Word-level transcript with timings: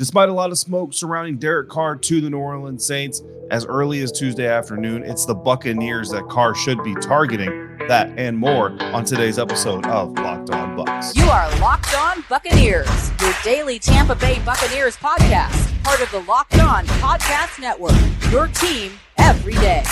Despite 0.00 0.30
a 0.30 0.32
lot 0.32 0.50
of 0.50 0.56
smoke 0.56 0.94
surrounding 0.94 1.36
Derek 1.36 1.68
Carr 1.68 1.94
to 1.94 2.20
the 2.22 2.30
New 2.30 2.38
Orleans 2.38 2.86
Saints 2.86 3.22
as 3.50 3.66
early 3.66 4.00
as 4.00 4.10
Tuesday 4.10 4.48
afternoon, 4.48 5.02
it's 5.04 5.26
the 5.26 5.34
Buccaneers 5.34 6.08
that 6.08 6.26
Carr 6.30 6.54
should 6.54 6.82
be 6.82 6.94
targeting. 6.94 7.76
That 7.86 8.10
and 8.16 8.38
more 8.38 8.82
on 8.82 9.04
today's 9.04 9.38
episode 9.38 9.84
of 9.88 10.12
Locked 10.12 10.52
On 10.52 10.74
Bucs. 10.74 11.14
You 11.14 11.24
are 11.24 11.50
Locked 11.60 11.94
On 11.98 12.24
Buccaneers, 12.30 13.10
your 13.20 13.34
daily 13.44 13.78
Tampa 13.78 14.14
Bay 14.14 14.40
Buccaneers 14.42 14.96
podcast, 14.96 15.82
part 15.84 16.00
of 16.00 16.10
the 16.12 16.20
Locked 16.20 16.58
On 16.60 16.86
Podcast 16.86 17.60
Network. 17.60 17.92
Your 18.32 18.46
team 18.46 18.92
every 19.18 19.52
day. 19.52 19.82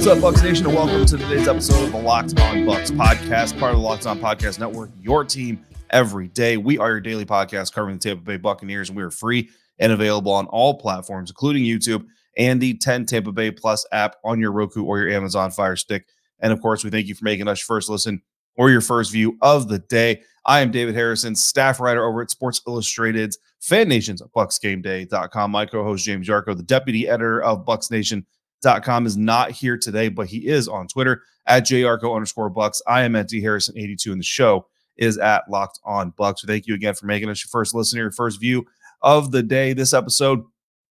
What's 0.00 0.08
up, 0.08 0.32
Bucs 0.32 0.42
Nation, 0.42 0.64
and 0.64 0.74
welcome 0.74 1.04
to 1.04 1.18
today's 1.18 1.46
episode 1.46 1.84
of 1.84 1.92
the 1.92 1.98
Locked 1.98 2.40
On 2.40 2.56
Bucs 2.64 2.90
podcast, 2.90 3.60
part 3.60 3.74
of 3.74 3.80
the 3.80 3.84
Locked 3.84 4.06
On 4.06 4.18
Podcast 4.18 4.58
Network, 4.58 4.88
your 4.98 5.26
team 5.26 5.62
every 5.90 6.28
day. 6.28 6.56
We 6.56 6.78
are 6.78 6.88
your 6.88 7.02
daily 7.02 7.26
podcast 7.26 7.74
covering 7.74 7.98
the 7.98 8.08
Tampa 8.08 8.24
Bay 8.24 8.38
Buccaneers, 8.38 8.88
and 8.88 8.96
we 8.96 9.02
are 9.02 9.10
free 9.10 9.50
and 9.78 9.92
available 9.92 10.32
on 10.32 10.46
all 10.46 10.72
platforms, 10.72 11.28
including 11.28 11.64
YouTube 11.64 12.06
and 12.38 12.58
the 12.62 12.78
10 12.78 13.04
Tampa 13.04 13.30
Bay 13.30 13.50
Plus 13.50 13.84
app 13.92 14.16
on 14.24 14.40
your 14.40 14.52
Roku 14.52 14.84
or 14.84 15.00
your 15.00 15.10
Amazon 15.10 15.50
Fire 15.50 15.76
Stick. 15.76 16.06
And 16.38 16.50
of 16.50 16.62
course, 16.62 16.82
we 16.82 16.88
thank 16.88 17.06
you 17.06 17.14
for 17.14 17.26
making 17.26 17.46
us 17.46 17.60
your 17.60 17.76
first 17.76 17.90
listen 17.90 18.22
or 18.56 18.70
your 18.70 18.80
first 18.80 19.12
view 19.12 19.36
of 19.42 19.68
the 19.68 19.80
day. 19.80 20.22
I 20.46 20.60
am 20.60 20.70
David 20.70 20.94
Harrison, 20.94 21.36
staff 21.36 21.78
writer 21.78 22.06
over 22.06 22.22
at 22.22 22.30
Sports 22.30 22.62
Illustrated's 22.66 23.36
Fan 23.60 23.86
Nations 23.86 24.22
at 24.22 24.32
BucsGameDay.com. 24.32 25.50
My 25.50 25.66
co-host 25.66 26.06
James 26.06 26.26
Yarcho, 26.26 26.56
the 26.56 26.62
deputy 26.62 27.06
editor 27.06 27.42
of 27.42 27.66
Bucs 27.66 27.90
Nation 27.90 28.24
com 28.62 29.06
is 29.06 29.16
not 29.16 29.50
here 29.50 29.76
today, 29.76 30.08
but 30.08 30.26
he 30.26 30.48
is 30.48 30.68
on 30.68 30.88
Twitter 30.88 31.22
at 31.46 31.64
jarco 31.64 32.14
underscore 32.14 32.50
bucks. 32.50 32.82
I 32.86 33.02
am 33.02 33.16
at 33.16 33.28
D 33.28 33.40
Harrison 33.40 33.78
82, 33.78 34.12
and 34.12 34.20
the 34.20 34.24
show 34.24 34.66
is 34.96 35.18
at 35.18 35.48
Locked 35.48 35.80
On 35.84 36.12
Bucs. 36.12 36.46
Thank 36.46 36.66
you 36.66 36.74
again 36.74 36.94
for 36.94 37.06
making 37.06 37.28
us 37.30 37.42
your 37.42 37.50
first 37.50 37.74
listener, 37.74 38.02
your 38.02 38.12
first 38.12 38.40
view 38.40 38.66
of 39.02 39.30
the 39.30 39.42
day. 39.42 39.72
This 39.72 39.94
episode 39.94 40.44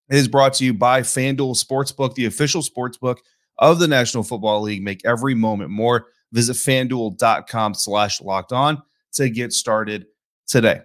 is 0.10 0.28
brought 0.28 0.54
to 0.56 0.66
you 0.66 0.74
by 0.74 1.02
FanDuel 1.02 1.62
Sportsbook, 1.62 2.14
the 2.14 2.26
official 2.26 2.62
sportsbook 2.62 3.18
of 3.58 3.80
the 3.80 3.88
National 3.88 4.24
Football 4.24 4.62
League. 4.62 4.84
Make 4.84 5.04
every 5.06 5.34
moment 5.34 5.72
more. 5.72 6.08
Visit 6.32 6.54
fanduel.com 6.54 7.74
slash 7.74 8.22
locked 8.22 8.52
on 8.52 8.82
to 9.14 9.30
get 9.30 9.54
started 9.54 10.06
today. 10.48 10.82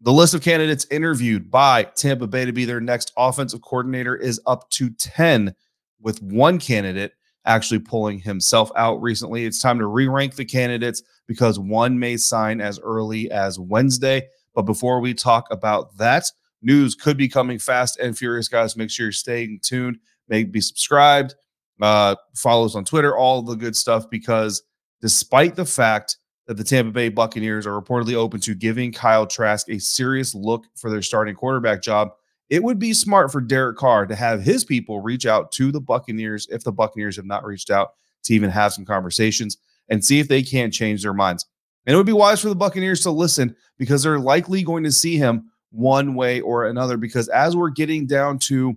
The 0.00 0.12
list 0.12 0.34
of 0.34 0.42
candidates 0.42 0.86
interviewed 0.90 1.50
by 1.50 1.84
Tampa 1.84 2.26
Bay 2.26 2.44
to 2.44 2.52
be 2.52 2.64
their 2.64 2.80
next 2.80 3.12
offensive 3.16 3.62
coordinator 3.62 4.16
is 4.16 4.40
up 4.46 4.68
to 4.70 4.90
10 4.90 5.54
with 6.00 6.22
one 6.22 6.58
candidate 6.58 7.12
actually 7.46 7.78
pulling 7.78 8.18
himself 8.18 8.70
out 8.76 9.00
recently. 9.00 9.44
It's 9.44 9.60
time 9.60 9.78
to 9.78 9.86
re 9.86 10.08
rank 10.08 10.34
the 10.34 10.44
candidates 10.44 11.02
because 11.26 11.58
one 11.58 11.98
may 11.98 12.16
sign 12.16 12.60
as 12.60 12.78
early 12.80 13.30
as 13.30 13.58
Wednesday. 13.58 14.28
But 14.54 14.62
before 14.62 15.00
we 15.00 15.14
talk 15.14 15.46
about 15.50 15.96
that, 15.98 16.24
news 16.62 16.94
could 16.94 17.16
be 17.16 17.28
coming 17.28 17.58
fast 17.58 17.98
and 17.98 18.16
furious, 18.16 18.48
guys. 18.48 18.76
Make 18.76 18.90
sure 18.90 19.06
you're 19.06 19.12
staying 19.12 19.60
tuned. 19.62 19.98
Maybe 20.28 20.50
be 20.50 20.60
subscribed, 20.60 21.34
uh, 21.80 22.16
follows 22.34 22.74
on 22.74 22.84
Twitter, 22.84 23.16
all 23.16 23.42
the 23.42 23.54
good 23.54 23.76
stuff. 23.76 24.10
Because 24.10 24.62
despite 25.00 25.54
the 25.54 25.64
fact 25.64 26.18
that 26.46 26.56
the 26.56 26.64
Tampa 26.64 26.92
Bay 26.92 27.08
Buccaneers 27.08 27.66
are 27.66 27.80
reportedly 27.80 28.14
open 28.14 28.40
to 28.40 28.54
giving 28.54 28.92
Kyle 28.92 29.26
Trask 29.26 29.68
a 29.68 29.78
serious 29.78 30.34
look 30.34 30.64
for 30.74 30.90
their 30.90 31.02
starting 31.02 31.34
quarterback 31.34 31.82
job, 31.82 32.10
it 32.48 32.62
would 32.62 32.78
be 32.78 32.92
smart 32.92 33.32
for 33.32 33.40
Derek 33.40 33.76
Carr 33.76 34.06
to 34.06 34.14
have 34.14 34.42
his 34.42 34.64
people 34.64 35.00
reach 35.00 35.26
out 35.26 35.50
to 35.52 35.72
the 35.72 35.80
Buccaneers 35.80 36.46
if 36.50 36.62
the 36.62 36.72
Buccaneers 36.72 37.16
have 37.16 37.24
not 37.24 37.44
reached 37.44 37.70
out 37.70 37.94
to 38.24 38.34
even 38.34 38.50
have 38.50 38.72
some 38.72 38.84
conversations 38.84 39.56
and 39.88 40.04
see 40.04 40.20
if 40.20 40.28
they 40.28 40.42
can't 40.42 40.72
change 40.72 41.02
their 41.02 41.14
minds. 41.14 41.46
And 41.86 41.94
it 41.94 41.96
would 41.96 42.06
be 42.06 42.12
wise 42.12 42.40
for 42.40 42.48
the 42.48 42.56
Buccaneers 42.56 43.00
to 43.02 43.10
listen 43.10 43.54
because 43.78 44.02
they're 44.02 44.18
likely 44.18 44.62
going 44.62 44.84
to 44.84 44.92
see 44.92 45.16
him 45.16 45.50
one 45.70 46.14
way 46.14 46.40
or 46.40 46.66
another. 46.66 46.96
Because 46.96 47.28
as 47.28 47.56
we're 47.56 47.70
getting 47.70 48.06
down 48.06 48.38
to 48.40 48.76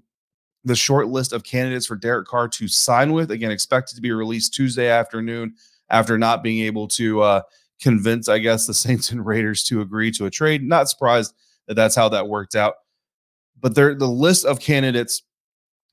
the 0.64 0.76
short 0.76 1.08
list 1.08 1.34
of 1.34 1.44
candidates 1.44 1.86
for 1.86 1.96
Derek 1.96 2.28
Carr 2.28 2.48
to 2.50 2.68
sign 2.68 3.14
with, 3.14 3.32
again, 3.32 3.52
expected 3.52 3.96
to 3.96 4.02
be 4.02 4.12
released 4.12 4.54
Tuesday 4.54 4.90
afternoon 4.90 5.56
after 5.90 6.18
not 6.18 6.44
being 6.44 6.66
able 6.66 6.88
to 6.90 7.22
uh, 7.22 7.42
convince, 7.82 8.30
I 8.30 8.40
guess, 8.40 8.68
the 8.68 8.74
Saints 8.76 9.12
and 9.12 9.26
Raiders 9.26 9.64
to 9.66 9.82
agree 9.82 10.12
to 10.12 10.26
a 10.26 10.32
trade. 10.32 10.64
Not 10.64 10.90
surprised 10.90 11.34
that 11.68 11.76
that's 11.76 11.96
how 11.96 12.10
that 12.10 12.28
worked 12.28 12.56
out 12.56 12.76
but 13.62 13.76
the 13.76 13.94
list 13.94 14.46
of 14.46 14.60
candidates 14.60 15.22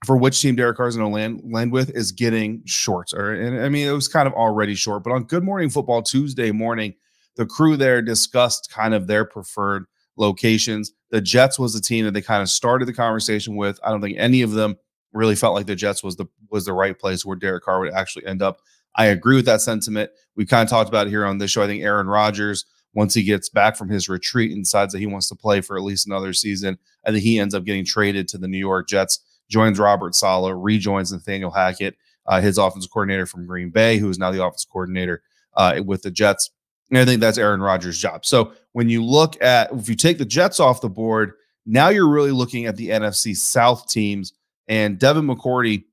for 0.05 0.17
which 0.17 0.41
team 0.41 0.57
Derek 0.57 0.77
Carr 0.77 0.89
is 0.89 0.97
going 0.97 1.09
to 1.09 1.15
land 1.15 1.41
land 1.45 1.73
with 1.73 1.91
is 1.91 2.13
getting 2.13 2.63
short. 2.67 3.13
Or 3.13 3.33
and 3.33 3.63
I 3.63 3.69
mean 3.69 3.89
it 3.89 3.93
was 3.93 4.09
kind 4.09 4.27
of 4.27 4.35
already 4.35 4.75
short, 4.75 5.03
but 5.03 5.13
on 5.13 5.25
Good 5.25 5.43
Morning 5.43 5.71
Football 5.71 6.03
Tuesday 6.03 6.53
morning, 6.53 6.95
the 7.37 7.47
crew 7.47 7.77
there 7.77 8.03
discussed 8.03 8.71
kind 8.71 8.95
of 8.95 9.07
their 9.07 9.25
preferred 9.25 9.87
locations. 10.17 10.93
The 11.11 11.21
Jets 11.21 11.59
was 11.59 11.73
the 11.73 11.81
team 11.81 12.05
that 12.05 12.13
they 12.13 12.23
kind 12.23 12.43
of 12.43 12.49
started 12.49 12.87
the 12.87 12.93
conversation 12.93 13.57
with. 13.57 13.79
I 13.85 13.91
don't 13.91 14.01
think 14.01 14.19
any 14.19 14.43
of 14.43 14.53
them 14.53 14.77
really 15.13 15.35
felt 15.35 15.55
like 15.55 15.67
the 15.67 15.77
Jets 15.77 16.03
was 16.03 16.17
the 16.17 16.27
was 16.51 16.67
the 16.67 16.73
right 16.73 16.99
place 16.99 17.25
where 17.25 17.37
Derek 17.37 17.65
Carr 17.65 17.81
would 17.81 17.93
actually 17.93 18.27
end 18.27 18.43
up. 18.43 18.61
I 18.97 19.07
agree 19.07 19.37
with 19.37 19.47
that 19.47 19.61
sentiment. 19.61 20.11
We 20.37 20.47
kind 20.47 20.63
of 20.63 20.71
talked 20.71 20.89
about 20.89 21.07
it 21.07 21.11
here 21.11 21.27
on 21.27 21.39
this 21.39 21.51
show. 21.51 21.63
I 21.63 21.67
think 21.67 21.83
Aaron 21.83 22.07
Rodgers 22.07 22.65
once 22.97 23.13
he 23.13 23.23
gets 23.23 23.51
back 23.51 23.77
from 23.77 23.91
his 23.91 24.09
retreat 24.09 24.51
and 24.53 24.65
decides 24.65 24.93
that 24.93 25.01
he 25.01 25.07
wants 25.07 25.29
to 25.29 25.35
play 25.35 25.61
for 25.61 25.77
at 25.77 25.83
least 25.83 26.07
another 26.07 26.33
season, 26.33 26.79
I 27.07 27.11
think 27.11 27.23
he 27.23 27.39
ends 27.39 27.55
up 27.55 27.65
getting 27.65 27.85
traded 27.85 28.27
to 28.29 28.39
the 28.39 28.49
New 28.49 28.59
York 28.59 28.89
Jets, 28.89 29.21
joins 29.51 29.79
Robert 29.79 30.15
Saleh, 30.15 30.55
rejoins 30.57 31.13
Nathaniel 31.13 31.51
Hackett, 31.51 31.95
uh, 32.27 32.41
his 32.41 32.57
offensive 32.57 32.91
coordinator 32.91 33.27
from 33.27 33.47
Green 33.47 33.69
Bay, 33.69 33.99
who 33.99 34.09
is 34.09 34.19
now 34.19 34.31
the 34.31 34.43
offensive 34.43 34.71
coordinator 34.71 35.23
uh, 35.59 35.83
with 35.85 36.03
the 36.03 36.11
Jets. 36.11 36.51
And 36.89 36.99
I 36.99 37.05
think 37.05 37.21
that's 37.21 37.37
Aaron 37.37 37.61
Rodgers' 37.61 37.99
job. 37.99 38.25
So 38.25 38.53
when 38.73 38.89
you 38.89 39.05
look 39.05 39.41
at, 39.43 39.71
if 39.73 39.91
you 39.91 39.95
take 39.95 40.17
the 40.17 40.25
Jets 40.25 40.59
off 40.59 40.81
the 40.81 40.89
board, 40.89 41.33
now 41.67 41.91
you're 41.91 42.09
really 42.09 42.31
looking 42.31 42.65
at 42.65 42.77
the 42.77 42.89
NFC 42.89 43.37
South 43.37 43.89
teams. 43.91 44.33
And 44.69 44.99
Devin 44.99 45.27
McCourty 45.27 45.85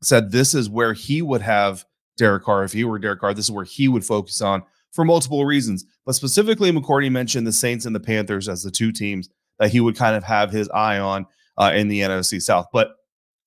said 0.00 0.30
this 0.30 0.54
is 0.54 0.70
where 0.70 0.92
he 0.92 1.22
would 1.22 1.42
have 1.42 1.84
Derek 2.16 2.44
Carr. 2.44 2.62
If 2.62 2.72
he 2.72 2.84
were 2.84 3.00
Derek 3.00 3.18
Carr, 3.18 3.34
this 3.34 3.46
is 3.46 3.50
where 3.50 3.64
he 3.64 3.88
would 3.88 4.04
focus 4.04 4.40
on 4.40 4.62
for 4.96 5.04
multiple 5.04 5.44
reasons. 5.44 5.84
But 6.04 6.16
specifically, 6.16 6.72
McCourty 6.72 7.12
mentioned 7.12 7.46
the 7.46 7.52
Saints 7.52 7.86
and 7.86 7.94
the 7.94 8.00
Panthers 8.00 8.48
as 8.48 8.64
the 8.64 8.70
two 8.72 8.90
teams 8.90 9.28
that 9.60 9.70
he 9.70 9.78
would 9.78 9.94
kind 9.94 10.16
of 10.16 10.24
have 10.24 10.50
his 10.50 10.68
eye 10.70 10.98
on 10.98 11.26
uh, 11.56 11.72
in 11.74 11.86
the 11.86 12.00
NFC 12.00 12.42
South. 12.42 12.66
But 12.72 12.96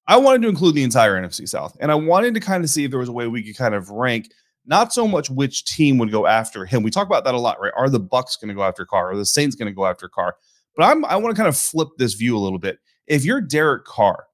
I 0.07 0.17
wanted 0.17 0.43
to 0.43 0.47
include 0.47 0.75
the 0.75 0.83
entire 0.83 1.21
NFC 1.21 1.47
South, 1.47 1.75
and 1.81 1.91
I 1.91 1.95
wanted 1.95 2.35
to 2.35 2.39
kind 2.39 2.63
of 2.63 2.69
see 2.69 2.85
if 2.85 2.91
there 2.91 2.99
was 2.99 3.09
a 3.09 3.13
way 3.13 3.27
we 3.27 3.43
could 3.43 3.57
kind 3.57 3.75
of 3.75 3.89
rank 3.89 4.31
not 4.65 4.93
so 4.93 5.07
much 5.07 5.29
which 5.29 5.65
team 5.65 5.97
would 5.97 6.11
go 6.11 6.27
after 6.27 6.65
him. 6.65 6.83
We 6.83 6.91
talk 6.91 7.07
about 7.07 7.25
that 7.25 7.33
a 7.33 7.39
lot, 7.39 7.59
right? 7.59 7.73
Are 7.75 7.89
the 7.89 7.99
Bucs 7.99 8.39
going 8.39 8.49
to 8.49 8.53
go 8.53 8.63
after 8.63 8.85
Carr? 8.85 9.11
Are 9.11 9.17
the 9.17 9.25
Saints 9.25 9.55
going 9.55 9.67
to 9.67 9.75
go 9.75 9.85
after 9.85 10.07
Carr? 10.07 10.35
But 10.75 10.85
I'm, 10.85 11.03
I 11.05 11.15
want 11.17 11.35
to 11.35 11.39
kind 11.39 11.49
of 11.49 11.57
flip 11.57 11.89
this 11.97 12.13
view 12.13 12.37
a 12.37 12.39
little 12.39 12.59
bit. 12.59 12.77
If 13.07 13.25
you're 13.25 13.41
Derek 13.41 13.85
Carr, 13.85 14.25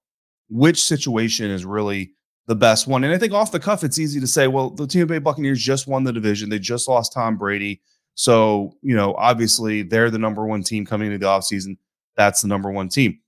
which 0.49 0.83
situation 0.83 1.49
is 1.49 1.65
really 1.65 2.14
the 2.47 2.55
best 2.55 2.87
one. 2.87 3.03
And 3.03 3.13
I 3.13 3.17
think 3.17 3.33
off 3.33 3.51
the 3.51 3.59
cuff, 3.59 3.83
it's 3.83 3.99
easy 3.99 4.19
to 4.19 4.27
say, 4.27 4.47
well, 4.47 4.69
the 4.69 4.85
Tampa 4.85 5.13
Bay 5.13 5.19
Buccaneers 5.19 5.61
just 5.61 5.87
won 5.87 6.03
the 6.03 6.13
division. 6.13 6.49
They 6.49 6.59
just 6.59 6.87
lost 6.87 7.13
Tom 7.13 7.37
Brady. 7.37 7.81
So, 8.13 8.77
you 8.81 8.95
know, 8.95 9.15
obviously 9.15 9.81
they're 9.81 10.11
the 10.11 10.19
number 10.19 10.45
one 10.45 10.63
team 10.63 10.85
coming 10.85 11.07
into 11.07 11.17
the 11.17 11.25
offseason. 11.25 11.77
That's 12.15 12.41
the 12.41 12.47
number 12.47 12.71
one 12.71 12.89
team. 12.89 13.19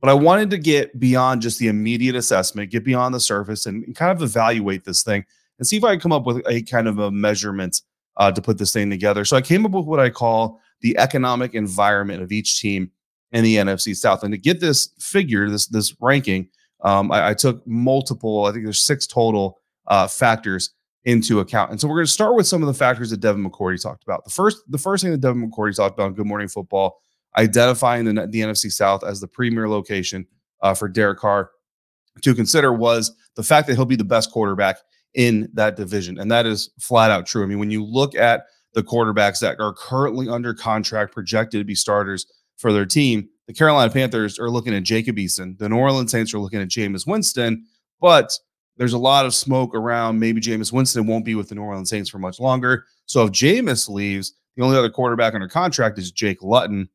But 0.00 0.10
I 0.10 0.14
wanted 0.14 0.50
to 0.50 0.58
get 0.58 0.98
beyond 1.00 1.40
just 1.40 1.58
the 1.58 1.68
immediate 1.68 2.14
assessment, 2.14 2.70
get 2.70 2.84
beyond 2.84 3.14
the 3.14 3.20
surface 3.20 3.64
and, 3.64 3.96
kind 3.96 4.14
of 4.14 4.22
evaluate 4.22 4.84
this 4.84 5.02
thing 5.02 5.24
and 5.58 5.66
see 5.66 5.78
if 5.78 5.84
I 5.84 5.92
can 5.92 6.00
come 6.00 6.12
up 6.12 6.26
with 6.26 6.42
a 6.46 6.60
kind 6.62 6.88
of 6.88 6.98
a 6.98 7.10
measurement 7.10 7.80
uh, 8.16 8.30
to 8.30 8.42
put 8.42 8.58
this 8.58 8.72
thing 8.72 8.90
together. 8.90 9.24
So 9.24 9.36
I 9.36 9.40
came 9.40 9.64
up 9.64 9.72
with 9.72 9.86
what 9.86 10.00
I 10.00 10.10
call 10.10 10.60
the 10.82 10.98
economic 10.98 11.54
environment 11.54 12.22
of 12.22 12.32
each 12.32 12.60
team 12.60 12.90
in 13.32 13.44
the 13.44 13.56
NFC 13.56 13.96
South. 13.96 14.22
And 14.22 14.32
to 14.32 14.38
get 14.38 14.60
this 14.60 14.90
figure, 14.98 15.48
this 15.48 15.66
this 15.66 15.96
ranking, 16.00 16.48
um, 16.84 17.10
I, 17.10 17.30
I, 17.30 17.34
took 17.34 17.66
multiple, 17.66 18.44
I 18.44 18.52
think 18.52 18.64
there's 18.64 18.80
six 18.80 19.06
total 19.06 19.58
uh, 19.86 20.06
factors 20.06 20.70
into 21.04 21.40
account. 21.40 21.70
And 21.70 21.80
so 21.80 21.88
we're 21.88 21.96
going 21.96 22.06
to 22.06 22.12
start 22.12 22.34
with 22.34 22.46
some 22.46 22.62
of 22.62 22.66
the 22.66 22.74
factors 22.74 23.10
that 23.10 23.20
Devin 23.20 23.44
McCourty 23.44 23.82
talked 23.82 24.04
about. 24.04 24.24
The 24.24 24.30
first, 24.30 24.62
the 24.68 24.78
first 24.78 25.02
thing 25.02 25.12
that 25.12 25.20
Devin 25.20 25.50
McCourty 25.50 25.74
talked 25.76 25.94
about 25.94 26.08
in 26.08 26.14
Good 26.14 26.26
Morning 26.26 26.48
Football, 26.48 27.00
identifying 27.36 28.04
the, 28.04 28.12
the 28.12 28.40
NFC 28.40 28.70
South 28.70 29.02
as 29.02 29.20
the 29.20 29.26
premier 29.26 29.68
location 29.68 30.26
uh, 30.62 30.74
for 30.74 30.88
Derek 30.88 31.18
Carr 31.18 31.50
to 32.22 32.34
consider 32.34 32.72
was 32.72 33.12
the 33.34 33.42
fact 33.42 33.66
that 33.66 33.74
he'll 33.74 33.84
be 33.84 33.96
the 33.96 34.04
best 34.04 34.30
quarterback 34.30 34.76
in 35.14 35.48
that 35.54 35.76
division. 35.76 36.18
And 36.18 36.30
that 36.30 36.46
is 36.46 36.70
flat 36.80 37.10
out 37.10 37.26
true. 37.26 37.42
I 37.42 37.46
mean, 37.46 37.58
when 37.58 37.70
you 37.70 37.84
look 37.84 38.14
at 38.14 38.44
the 38.74 38.82
quarterbacks 38.82 39.40
that 39.40 39.60
are 39.60 39.72
currently 39.72 40.28
under 40.28 40.52
contract, 40.54 41.14
projected 41.14 41.60
to 41.60 41.64
be 41.64 41.74
starters 41.74 42.26
for 42.56 42.72
their 42.72 42.86
team, 42.86 43.28
the 43.46 43.54
Carolina 43.54 43.92
Panthers 43.92 44.38
are 44.38 44.50
looking 44.50 44.74
at 44.74 44.82
Jacob 44.82 45.16
Eason. 45.16 45.58
The 45.58 45.68
New 45.68 45.76
Orleans 45.76 46.10
Saints 46.10 46.32
are 46.34 46.38
looking 46.38 46.60
at 46.60 46.68
Jameis 46.68 47.06
Winston, 47.06 47.64
but 48.00 48.32
there's 48.76 48.92
a 48.92 48.98
lot 48.98 49.26
of 49.26 49.34
smoke 49.34 49.74
around. 49.74 50.18
Maybe 50.18 50.40
Jameis 50.40 50.72
Winston 50.72 51.06
won't 51.06 51.24
be 51.24 51.34
with 51.34 51.48
the 51.48 51.54
New 51.54 51.62
Orleans 51.62 51.90
Saints 51.90 52.10
for 52.10 52.18
much 52.18 52.40
longer. 52.40 52.86
So 53.06 53.24
if 53.24 53.32
Jameis 53.32 53.88
leaves, 53.88 54.34
the 54.56 54.62
only 54.62 54.76
other 54.76 54.90
quarterback 54.90 55.34
under 55.34 55.48
contract 55.48 55.98
is 55.98 56.10
Jake 56.10 56.42
Luton. 56.42 56.88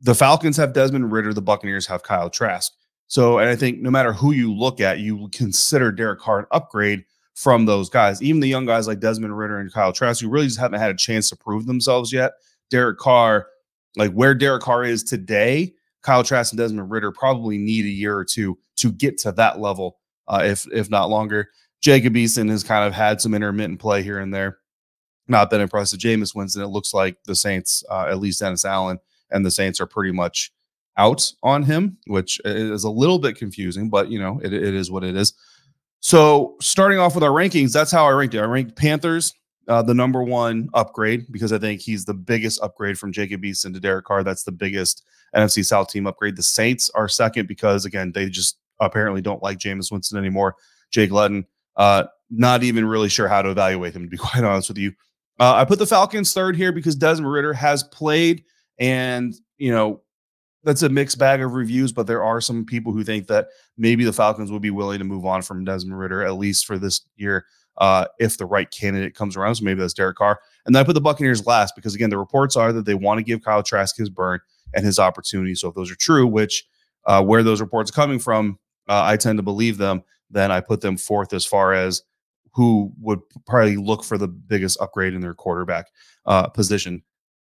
The 0.00 0.14
Falcons 0.14 0.56
have 0.56 0.72
Desmond 0.72 1.12
Ridder. 1.12 1.32
The 1.32 1.42
Buccaneers 1.42 1.86
have 1.86 2.02
Kyle 2.02 2.28
Trask. 2.28 2.72
So, 3.06 3.38
and 3.38 3.48
I 3.48 3.56
think 3.56 3.80
no 3.80 3.90
matter 3.90 4.12
who 4.12 4.32
you 4.32 4.52
look 4.52 4.80
at, 4.80 4.98
you 4.98 5.28
consider 5.32 5.92
Derek 5.92 6.20
Carr 6.20 6.40
an 6.40 6.46
upgrade 6.50 7.04
from 7.34 7.66
those 7.66 7.88
guys. 7.88 8.22
Even 8.22 8.40
the 8.40 8.48
young 8.48 8.66
guys 8.66 8.86
like 8.86 9.00
Desmond 9.00 9.36
Ridder 9.36 9.58
and 9.58 9.72
Kyle 9.72 9.92
Trask, 9.92 10.20
who 10.22 10.28
really 10.28 10.46
just 10.46 10.58
haven't 10.58 10.80
had 10.80 10.90
a 10.90 10.96
chance 10.96 11.28
to 11.28 11.36
prove 11.36 11.66
themselves 11.66 12.12
yet. 12.12 12.32
Derek 12.70 12.98
Carr, 12.98 13.46
like 13.96 14.12
where 14.12 14.34
Derek 14.34 14.62
Carr 14.62 14.84
is 14.84 15.02
today, 15.02 15.74
Kyle 16.02 16.24
Trask 16.24 16.52
and 16.52 16.58
Desmond 16.58 16.90
Ridder 16.90 17.12
probably 17.12 17.58
need 17.58 17.84
a 17.84 17.88
year 17.88 18.16
or 18.16 18.24
two 18.24 18.58
to 18.76 18.92
get 18.92 19.18
to 19.18 19.32
that 19.32 19.60
level, 19.60 19.98
uh, 20.28 20.42
if 20.44 20.66
if 20.72 20.90
not 20.90 21.10
longer. 21.10 21.50
Jacob 21.80 22.14
Eason 22.14 22.48
has 22.48 22.62
kind 22.62 22.86
of 22.86 22.94
had 22.94 23.20
some 23.20 23.34
intermittent 23.34 23.80
play 23.80 24.02
here 24.02 24.20
and 24.20 24.32
there, 24.32 24.58
not 25.26 25.50
been 25.50 25.60
impressive. 25.60 25.98
Jameis 25.98 26.34
Winston, 26.34 26.62
it 26.62 26.68
looks 26.68 26.94
like 26.94 27.16
the 27.24 27.34
Saints, 27.34 27.82
uh, 27.90 28.06
at 28.08 28.20
least 28.20 28.40
Dennis 28.40 28.64
Allen 28.64 28.98
and 29.32 29.44
the 29.44 29.50
Saints 29.50 29.80
are 29.80 29.86
pretty 29.86 30.12
much 30.12 30.52
out 30.96 31.32
on 31.42 31.62
him, 31.62 31.96
which 32.06 32.40
is 32.44 32.84
a 32.84 32.90
little 32.90 33.18
bit 33.18 33.36
confusing, 33.36 33.90
but 33.90 34.10
you 34.10 34.18
know, 34.18 34.40
it, 34.42 34.52
it 34.52 34.74
is 34.74 34.90
what 34.90 35.04
it 35.04 35.16
is. 35.16 35.32
So 36.00 36.56
starting 36.60 36.98
off 36.98 37.14
with 37.14 37.24
our 37.24 37.30
rankings, 37.30 37.72
that's 37.72 37.90
how 37.90 38.06
I 38.06 38.10
ranked 38.10 38.34
it. 38.34 38.40
I 38.40 38.44
ranked 38.44 38.76
Panthers 38.76 39.34
uh, 39.68 39.82
the 39.82 39.94
number 39.94 40.22
one 40.22 40.68
upgrade 40.74 41.30
because 41.30 41.52
I 41.52 41.58
think 41.58 41.80
he's 41.80 42.04
the 42.04 42.14
biggest 42.14 42.62
upgrade 42.62 42.98
from 42.98 43.12
Jacob 43.12 43.42
Eason 43.42 43.72
to 43.72 43.80
Derek 43.80 44.04
Carr. 44.04 44.24
That's 44.24 44.42
the 44.42 44.52
biggest 44.52 45.04
NFC 45.36 45.64
South 45.64 45.88
team 45.88 46.06
upgrade. 46.06 46.36
The 46.36 46.42
Saints 46.42 46.90
are 46.90 47.08
second 47.08 47.46
because 47.48 47.84
again 47.84 48.12
they 48.12 48.28
just 48.28 48.58
apparently 48.80 49.20
don't 49.20 49.42
like 49.42 49.58
Jameis 49.58 49.92
Winston 49.92 50.18
anymore. 50.18 50.56
Jake 50.90 51.10
Luton, 51.10 51.46
uh, 51.76 52.04
not 52.30 52.62
even 52.62 52.84
really 52.84 53.08
sure 53.08 53.28
how 53.28 53.42
to 53.42 53.50
evaluate 53.50 53.94
him 53.94 54.02
to 54.02 54.08
be 54.08 54.16
quite 54.18 54.44
honest 54.44 54.68
with 54.68 54.78
you. 54.78 54.92
Uh, 55.38 55.54
I 55.54 55.64
put 55.64 55.78
the 55.78 55.86
Falcons 55.86 56.32
third 56.32 56.56
here 56.56 56.72
because 56.72 56.96
Desmond 56.96 57.32
Ridder 57.32 57.52
has 57.52 57.82
played, 57.84 58.44
and 58.78 59.34
you 59.58 59.70
know 59.70 60.02
that's 60.64 60.82
a 60.82 60.88
mixed 60.88 61.18
bag 61.18 61.42
of 61.42 61.54
reviews, 61.54 61.92
but 61.92 62.06
there 62.06 62.22
are 62.22 62.40
some 62.40 62.64
people 62.64 62.92
who 62.92 63.02
think 63.02 63.26
that 63.26 63.48
maybe 63.76 64.04
the 64.04 64.12
Falcons 64.12 64.52
would 64.52 64.62
be 64.62 64.70
willing 64.70 64.98
to 64.98 65.04
move 65.04 65.26
on 65.26 65.42
from 65.42 65.64
Desmond 65.64 65.98
Ridder 65.98 66.22
at 66.22 66.34
least 66.34 66.66
for 66.66 66.78
this 66.78 67.00
year 67.16 67.46
uh, 67.78 68.06
if 68.18 68.38
the 68.38 68.46
right 68.46 68.70
candidate 68.70 69.14
comes 69.14 69.36
around. 69.36 69.54
So 69.54 69.64
maybe 69.64 69.80
that's 69.80 69.94
Derek 69.94 70.16
Carr. 70.16 70.40
And 70.66 70.74
then 70.74 70.80
I 70.80 70.84
put 70.84 70.94
the 70.94 71.00
Buccaneers 71.00 71.46
last 71.46 71.74
because 71.74 71.94
again, 71.94 72.10
the 72.10 72.18
reports 72.18 72.56
are 72.56 72.72
that 72.72 72.84
they 72.84 72.94
want 72.94 73.18
to 73.18 73.24
give 73.24 73.42
Kyle 73.42 73.62
Trask 73.62 73.96
his 73.96 74.10
burn 74.10 74.40
and 74.74 74.84
his 74.84 74.98
opportunity. 74.98 75.54
So 75.54 75.68
if 75.68 75.74
those 75.74 75.90
are 75.90 75.96
true, 75.96 76.26
which 76.26 76.64
uh, 77.06 77.22
where 77.22 77.42
those 77.42 77.60
reports 77.60 77.90
are 77.90 77.94
coming 77.94 78.18
from, 78.18 78.58
uh, 78.88 79.02
I 79.04 79.16
tend 79.16 79.38
to 79.38 79.42
believe 79.42 79.78
them. 79.78 80.02
Then 80.30 80.50
I 80.50 80.60
put 80.60 80.80
them 80.80 80.96
fourth 80.96 81.32
as 81.32 81.44
far 81.44 81.74
as 81.74 82.02
who 82.54 82.92
would 83.00 83.20
probably 83.46 83.76
look 83.76 84.04
for 84.04 84.18
the 84.18 84.28
biggest 84.28 84.80
upgrade 84.80 85.14
in 85.14 85.20
their 85.20 85.34
quarterback 85.34 85.86
uh, 86.26 86.48
position. 86.48 87.02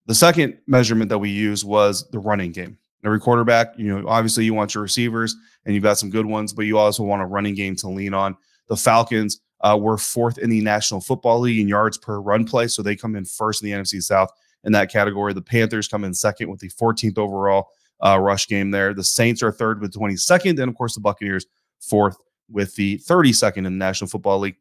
The 0.08 0.16
second 0.16 0.58
measurement 0.68 1.10
that 1.10 1.20
we 1.20 1.30
used 1.30 1.66
was 1.66 2.10
the 2.10 2.20
running 2.20 2.52
game 2.52 2.78
every 3.06 3.20
quarterback, 3.20 3.78
you 3.78 3.88
know, 3.88 4.08
obviously 4.08 4.44
you 4.44 4.54
want 4.54 4.74
your 4.74 4.82
receivers 4.82 5.36
and 5.66 5.76
you've 5.76 5.84
got 5.84 5.98
some 5.98 6.10
good 6.10 6.26
ones, 6.26 6.52
but 6.52 6.66
you 6.66 6.78
also 6.78 7.04
want 7.04 7.22
a 7.22 7.26
running 7.26 7.54
game 7.54 7.76
to 7.78 7.88
lean 7.88 8.14
on. 8.14 8.36
The 8.68 8.76
Falcons 8.76 9.42
uh, 9.62 9.78
were 9.80 9.98
fourth 9.98 10.38
in 10.38 10.50
the 10.50 10.62
National 10.62 11.02
Football 11.02 11.40
League 11.40 11.60
in 11.60 11.68
yards 11.68 11.98
per 11.98 12.20
run 12.20 12.46
play, 12.46 12.68
so 12.68 12.82
they 12.82 12.96
come 12.96 13.16
in 13.16 13.26
first 13.26 13.64
in 13.64 13.70
the 13.70 13.76
NFC 13.76 14.02
South 14.02 14.30
in 14.64 14.72
that 14.74 14.92
category. 14.92 15.34
The 15.34 15.42
Panthers 15.42 15.88
come 15.88 16.04
in 16.04 16.14
second 16.14 16.50
with 16.50 16.60
the 16.60 16.70
14th 16.70 17.18
overall 17.18 17.70
uh, 18.04 18.20
rush 18.20 18.48
game 18.48 18.72
there. 18.72 18.94
The 18.94 19.04
Saints 19.04 19.42
are 19.42 19.52
third 19.52 19.82
with 19.82 19.94
22nd, 19.94 20.60
and 20.60 20.70
of 20.70 20.76
course 20.76 20.96
the 20.96 21.02
Buccaneers 21.02 21.46
fourth 21.80 22.18
with 22.50 22.76
the 22.76 22.98
32nd 23.00 23.58
in 23.58 23.64
the 23.64 23.70
National 23.72 24.10
Football 24.10 24.40
League. 24.40 24.58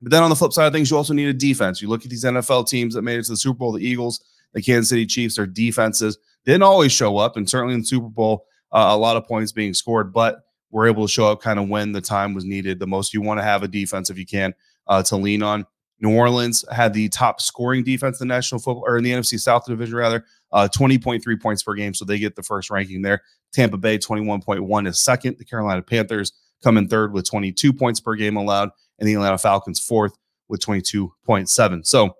But 0.00 0.10
then 0.10 0.22
on 0.22 0.30
the 0.30 0.36
flip 0.36 0.52
side 0.52 0.66
of 0.66 0.72
things, 0.72 0.90
you 0.90 0.96
also 0.96 1.14
need 1.14 1.28
a 1.28 1.32
defense. 1.32 1.80
You 1.80 1.88
look 1.88 2.04
at 2.04 2.10
these 2.10 2.24
NFL 2.24 2.68
teams 2.68 2.94
that 2.94 3.02
made 3.02 3.18
it 3.18 3.24
to 3.24 3.32
the 3.32 3.36
Super 3.36 3.58
Bowl, 3.58 3.72
the 3.72 3.86
Eagles, 3.86 4.24
the 4.52 4.62
Kansas 4.62 4.88
City 4.88 5.06
Chiefs, 5.06 5.36
their 5.36 5.46
defenses 5.46 6.18
didn't 6.44 6.62
always 6.62 6.92
show 6.92 7.18
up, 7.18 7.36
and 7.36 7.48
certainly 7.48 7.74
in 7.74 7.80
the 7.80 7.86
Super 7.86 8.08
Bowl, 8.08 8.46
uh, 8.72 8.88
a 8.90 8.96
lot 8.96 9.16
of 9.16 9.26
points 9.26 9.52
being 9.52 9.74
scored, 9.74 10.12
but 10.12 10.40
we're 10.72 10.88
able 10.88 11.06
to 11.06 11.12
show 11.12 11.30
up 11.30 11.40
kind 11.40 11.60
of 11.60 11.68
when 11.68 11.92
the 11.92 12.00
time 12.00 12.34
was 12.34 12.44
needed. 12.44 12.80
The 12.80 12.86
most 12.86 13.14
you 13.14 13.20
want 13.20 13.38
to 13.38 13.44
have 13.44 13.62
a 13.62 13.68
defense 13.68 14.10
if 14.10 14.18
you 14.18 14.26
can 14.26 14.54
uh, 14.88 15.02
to 15.04 15.16
lean 15.16 15.42
on. 15.42 15.66
New 16.00 16.16
Orleans 16.16 16.64
had 16.72 16.92
the 16.92 17.08
top 17.10 17.40
scoring 17.40 17.84
defense 17.84 18.20
in 18.20 18.26
the 18.26 18.34
National 18.34 18.60
Football 18.60 18.82
or 18.84 18.96
in 18.96 19.04
the 19.04 19.12
NFC 19.12 19.38
South 19.38 19.66
division, 19.66 19.94
rather, 19.94 20.24
uh, 20.50 20.68
20.3 20.74 21.40
points 21.40 21.62
per 21.62 21.74
game. 21.74 21.94
So 21.94 22.04
they 22.04 22.18
get 22.18 22.34
the 22.34 22.42
first 22.42 22.70
ranking 22.70 23.02
there. 23.02 23.22
Tampa 23.52 23.76
Bay, 23.76 23.98
21.1 23.98 24.88
is 24.88 24.98
second. 24.98 25.38
The 25.38 25.44
Carolina 25.44 25.82
Panthers 25.82 26.32
come 26.64 26.76
in 26.76 26.88
third 26.88 27.12
with 27.12 27.28
22 27.28 27.72
points 27.72 28.00
per 28.00 28.16
game 28.16 28.36
allowed, 28.36 28.70
and 28.98 29.08
the 29.08 29.14
Atlanta 29.14 29.38
Falcons 29.38 29.78
fourth 29.78 30.16
with 30.48 30.60
22.7. 30.60 31.86
So 31.86 32.16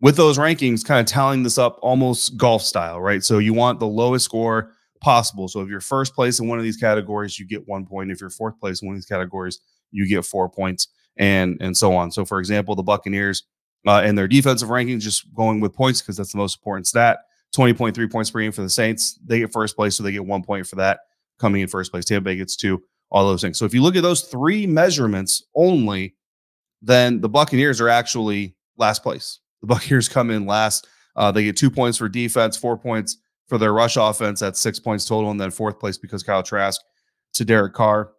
with 0.00 0.16
those 0.16 0.38
rankings, 0.38 0.84
kind 0.84 1.00
of 1.00 1.06
tallying 1.06 1.42
this 1.42 1.58
up 1.58 1.78
almost 1.82 2.36
golf 2.36 2.62
style, 2.62 3.00
right? 3.00 3.22
So 3.22 3.38
you 3.38 3.54
want 3.54 3.78
the 3.78 3.86
lowest 3.86 4.24
score 4.24 4.72
possible. 5.00 5.48
So 5.48 5.60
if 5.60 5.68
you're 5.68 5.80
first 5.80 6.14
place 6.14 6.38
in 6.38 6.48
one 6.48 6.58
of 6.58 6.64
these 6.64 6.76
categories, 6.76 7.38
you 7.38 7.46
get 7.46 7.66
one 7.66 7.86
point. 7.86 8.10
If 8.10 8.20
you're 8.20 8.30
fourth 8.30 8.58
place 8.60 8.82
in 8.82 8.88
one 8.88 8.94
of 8.94 8.98
these 8.98 9.06
categories, 9.06 9.60
you 9.90 10.08
get 10.08 10.24
four 10.24 10.48
points, 10.48 10.88
and 11.16 11.56
and 11.60 11.76
so 11.76 11.94
on. 11.94 12.10
So 12.10 12.24
for 12.24 12.38
example, 12.38 12.74
the 12.74 12.82
Buccaneers 12.82 13.44
uh, 13.86 14.02
and 14.04 14.16
their 14.16 14.28
defensive 14.28 14.68
rankings, 14.68 15.00
just 15.00 15.32
going 15.34 15.60
with 15.60 15.74
points 15.74 16.00
because 16.00 16.16
that's 16.16 16.32
the 16.32 16.38
most 16.38 16.58
important 16.58 16.86
stat. 16.86 17.20
20.3 17.56 18.12
points 18.12 18.30
per 18.30 18.40
game 18.40 18.52
for 18.52 18.62
the 18.62 18.70
Saints. 18.70 19.18
They 19.24 19.40
get 19.40 19.52
first 19.52 19.74
place, 19.74 19.96
so 19.96 20.02
they 20.02 20.12
get 20.12 20.24
one 20.24 20.42
point 20.42 20.66
for 20.66 20.76
that. 20.76 21.00
Coming 21.38 21.62
in 21.62 21.68
first 21.68 21.90
place, 21.90 22.04
Tampa 22.04 22.26
Bay 22.26 22.36
gets 22.36 22.54
two. 22.54 22.82
All 23.10 23.26
those 23.26 23.40
things. 23.40 23.58
So 23.58 23.64
if 23.64 23.74
you 23.74 23.82
look 23.82 23.96
at 23.96 24.02
those 24.02 24.22
three 24.22 24.66
measurements 24.68 25.42
only, 25.56 26.14
then 26.80 27.20
the 27.20 27.28
Buccaneers 27.28 27.80
are 27.80 27.88
actually 27.88 28.54
last 28.76 29.02
place. 29.02 29.40
The 29.62 29.66
Buccaneers 29.66 30.08
come 30.08 30.30
in 30.30 30.46
last. 30.46 30.86
Uh, 31.16 31.32
they 31.32 31.42
get 31.42 31.56
two 31.56 31.70
points 31.70 31.98
for 31.98 32.08
defense, 32.08 32.56
four 32.56 32.78
points 32.78 33.16
for 33.50 33.58
their 33.58 33.74
rush 33.74 33.96
offense. 33.96 34.40
That's 34.40 34.60
six 34.60 34.78
points 34.78 35.04
total, 35.04 35.30
and 35.30 35.38
then 35.38 35.50
fourth 35.50 35.78
place 35.78 35.98
because 35.98 36.22
Kyle 36.22 36.42
Trask 36.42 36.80
to 37.34 37.44
Derek 37.44 37.74
Carr. 37.74 38.12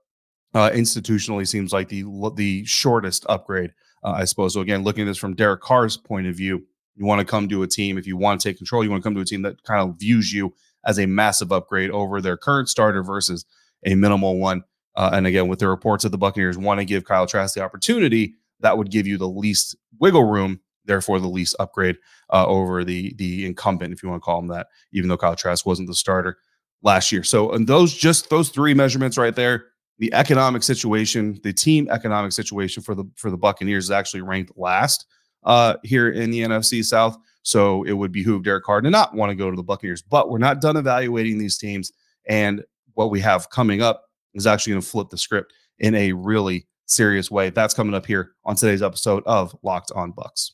Uh, 0.54 0.70
institutionally 0.72 1.48
seems 1.48 1.72
like 1.72 1.88
the 1.88 2.04
the 2.36 2.66
shortest 2.66 3.26
upgrade, 3.30 3.72
uh, 4.04 4.12
I 4.12 4.26
suppose. 4.26 4.54
So 4.54 4.60
again, 4.60 4.84
looking 4.84 5.04
at 5.04 5.08
this 5.08 5.18
from 5.18 5.34
Derek 5.34 5.62
Carr's 5.62 5.96
point 5.96 6.28
of 6.28 6.36
view, 6.36 6.68
you 6.98 7.06
want 7.06 7.20
to 7.20 7.26
come 7.26 7.48
to 7.48 7.64
a 7.64 7.68
team 7.68 7.98
if 7.98 8.06
you 8.06 8.18
want 8.18 8.42
to 8.42 8.50
take 8.50 8.58
control. 8.58 8.84
You 8.84 8.92
want 8.92 9.02
to 9.02 9.08
come 9.08 9.16
to 9.16 9.22
a 9.22 9.26
team 9.26 9.44
that 9.44 9.64
kind 9.64 9.80
of 9.80 9.98
views 9.98 10.34
you 10.34 10.54
as 10.86 11.00
a 11.00 11.06
massive 11.06 11.54
upgrade 11.54 11.90
over 11.92 12.20
their 12.20 12.36
current 12.36 12.68
starter 12.68 13.02
versus 13.02 13.46
a 13.86 13.96
minimal 13.96 14.38
one. 14.38 14.64
Uh, 14.98 15.12
and 15.14 15.26
again, 15.26 15.48
with 15.48 15.60
the 15.60 15.70
reports 15.70 16.04
that 16.04 16.10
the 16.10 16.18
Buccaneers 16.18 16.58
want 16.58 16.82
to 16.82 16.86
give 16.86 17.06
Kyle 17.06 17.26
Trask 17.26 17.56
the 17.56 17.64
opportunity, 17.64 18.36
that 18.60 18.78
would 18.78 18.92
give 18.92 19.08
you 19.08 19.18
the 19.18 19.30
least 19.30 19.78
wiggle 20.02 20.26
room 20.26 20.60
therefore 20.86 21.20
the 21.20 21.28
least 21.28 21.56
upgrade 21.60 21.98
uh, 22.32 22.46
over 22.46 22.84
the 22.84 23.14
the 23.16 23.46
incumbent, 23.46 23.94
if 23.94 24.04
you 24.04 24.10
want 24.10 24.22
to 24.22 24.26
call 24.26 24.40
him 24.40 24.48
that, 24.48 24.68
even 24.92 25.10
though 25.10 25.18
Kyle 25.18 25.36
Trask 25.36 25.66
wasn't 25.66 25.88
the 25.88 25.96
starter 25.96 26.38
last 26.84 27.12
year. 27.12 27.24
So, 27.24 27.52
and 27.52 27.68
those 27.68 27.94
just 27.94 28.30
those 28.30 28.50
three 28.50 28.74
measurements 28.74 29.18
right 29.18 29.36
there, 29.36 29.66
the 30.00 30.14
economic 30.14 30.64
situation, 30.64 31.40
the 31.44 31.54
team 31.54 31.88
economic 31.92 32.32
situation 32.32 32.84
for 32.84 32.96
the 32.96 33.06
for 33.16 33.30
the 33.30 33.38
Buccaneers 33.38 33.86
is 33.86 33.92
actually 33.92 34.22
ranked 34.22 34.52
last 34.56 35.06
uh, 35.44 35.76
here 35.84 36.10
in 36.10 36.32
the 36.32 36.42
NFC 36.42 36.84
South. 36.84 37.18
So 37.44 37.84
it 37.84 37.94
would 37.94 38.12
behoove 38.12 38.44
Derek 38.44 38.64
Carr 38.64 38.82
to 38.82 38.90
not 38.90 39.16
want 39.16 39.32
to 39.32 39.36
go 39.36 39.50
to 39.50 39.56
the 39.56 39.64
Buccaneers. 39.64 40.02
But 40.02 40.30
we're 40.30 40.38
not 40.38 40.62
done 40.62 40.78
evaluating 40.78 41.38
these 41.38 41.58
teams, 41.58 41.92
and 42.28 42.64
what 42.94 43.12
we 43.12 43.20
have 43.22 43.50
coming 43.50 43.82
up 43.82 44.04
is 44.34 44.48
actually 44.48 44.74
going 44.74 44.82
to 44.82 44.88
flip 44.88 45.10
the 45.10 45.18
script 45.18 45.54
in 45.80 45.96
a 45.96 46.14
really 46.14 46.68
serious 46.86 47.32
way. 47.32 47.50
That's 47.50 47.74
coming 47.74 47.96
up 47.96 48.06
here 48.06 48.32
on 48.46 48.56
today's 48.56 48.82
episode 48.82 49.24
of 49.26 49.56
Locked 49.64 49.92
On 49.96 50.14
Bucs. 50.14 50.52